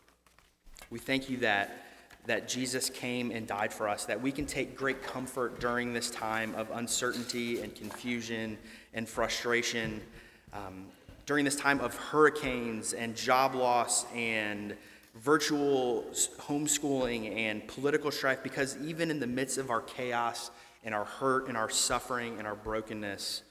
We 0.89 0.99
thank 0.99 1.29
you 1.29 1.37
that, 1.37 1.85
that 2.25 2.49
Jesus 2.49 2.89
came 2.89 3.31
and 3.31 3.47
died 3.47 3.71
for 3.71 3.87
us, 3.87 4.05
that 4.05 4.21
we 4.21 4.33
can 4.33 4.45
take 4.45 4.75
great 4.75 5.01
comfort 5.01 5.61
during 5.61 5.93
this 5.93 6.11
time 6.11 6.53
of 6.55 6.69
uncertainty 6.71 7.61
and 7.61 7.73
confusion 7.73 8.57
and 8.93 9.07
frustration, 9.07 10.01
um, 10.51 10.87
during 11.25 11.45
this 11.45 11.55
time 11.55 11.79
of 11.79 11.95
hurricanes 11.95 12.91
and 12.91 13.15
job 13.15 13.55
loss 13.55 14.05
and 14.13 14.75
virtual 15.15 16.03
homeschooling 16.37 17.33
and 17.33 17.65
political 17.67 18.11
strife, 18.11 18.43
because 18.43 18.77
even 18.83 19.09
in 19.09 19.21
the 19.21 19.27
midst 19.27 19.57
of 19.57 19.69
our 19.69 19.81
chaos 19.81 20.51
and 20.83 20.93
our 20.93 21.05
hurt 21.05 21.47
and 21.47 21.55
our 21.55 21.69
suffering 21.69 22.37
and 22.39 22.47
our 22.47 22.55
brokenness, 22.55 23.43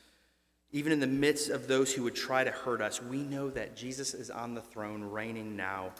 even 0.72 0.92
in 0.92 1.00
the 1.00 1.06
midst 1.06 1.48
of 1.50 1.66
those 1.66 1.92
who 1.92 2.02
would 2.02 2.14
try 2.14 2.44
to 2.44 2.50
hurt 2.50 2.80
us, 2.82 3.02
we 3.02 3.18
know 3.18 3.48
that 3.50 3.74
Jesus 3.74 4.12
is 4.14 4.30
on 4.30 4.54
the 4.54 4.60
throne, 4.60 5.02
reigning 5.02 5.56
now. 5.56 5.92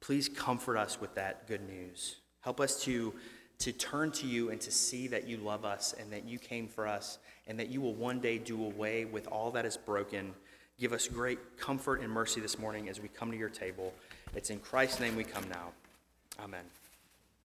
Please 0.00 0.28
comfort 0.28 0.76
us 0.76 1.00
with 1.00 1.14
that 1.16 1.48
good 1.48 1.66
news. 1.68 2.16
Help 2.40 2.60
us 2.60 2.82
to, 2.84 3.12
to 3.58 3.72
turn 3.72 4.12
to 4.12 4.26
you 4.26 4.50
and 4.50 4.60
to 4.60 4.70
see 4.70 5.08
that 5.08 5.26
you 5.26 5.38
love 5.38 5.64
us 5.64 5.94
and 5.98 6.12
that 6.12 6.24
you 6.24 6.38
came 6.38 6.68
for 6.68 6.86
us 6.86 7.18
and 7.46 7.58
that 7.58 7.70
you 7.70 7.80
will 7.80 7.94
one 7.94 8.20
day 8.20 8.38
do 8.38 8.64
away 8.64 9.04
with 9.04 9.26
all 9.28 9.50
that 9.50 9.64
is 9.64 9.76
broken. 9.76 10.32
Give 10.78 10.92
us 10.92 11.08
great 11.08 11.56
comfort 11.56 12.00
and 12.00 12.10
mercy 12.10 12.40
this 12.40 12.58
morning 12.58 12.88
as 12.88 13.00
we 13.00 13.08
come 13.08 13.30
to 13.30 13.36
your 13.36 13.48
table. 13.48 13.92
It's 14.34 14.50
in 14.50 14.58
Christ's 14.60 15.00
name 15.00 15.16
we 15.16 15.24
come 15.24 15.48
now. 15.48 15.72
Amen. 16.42 16.64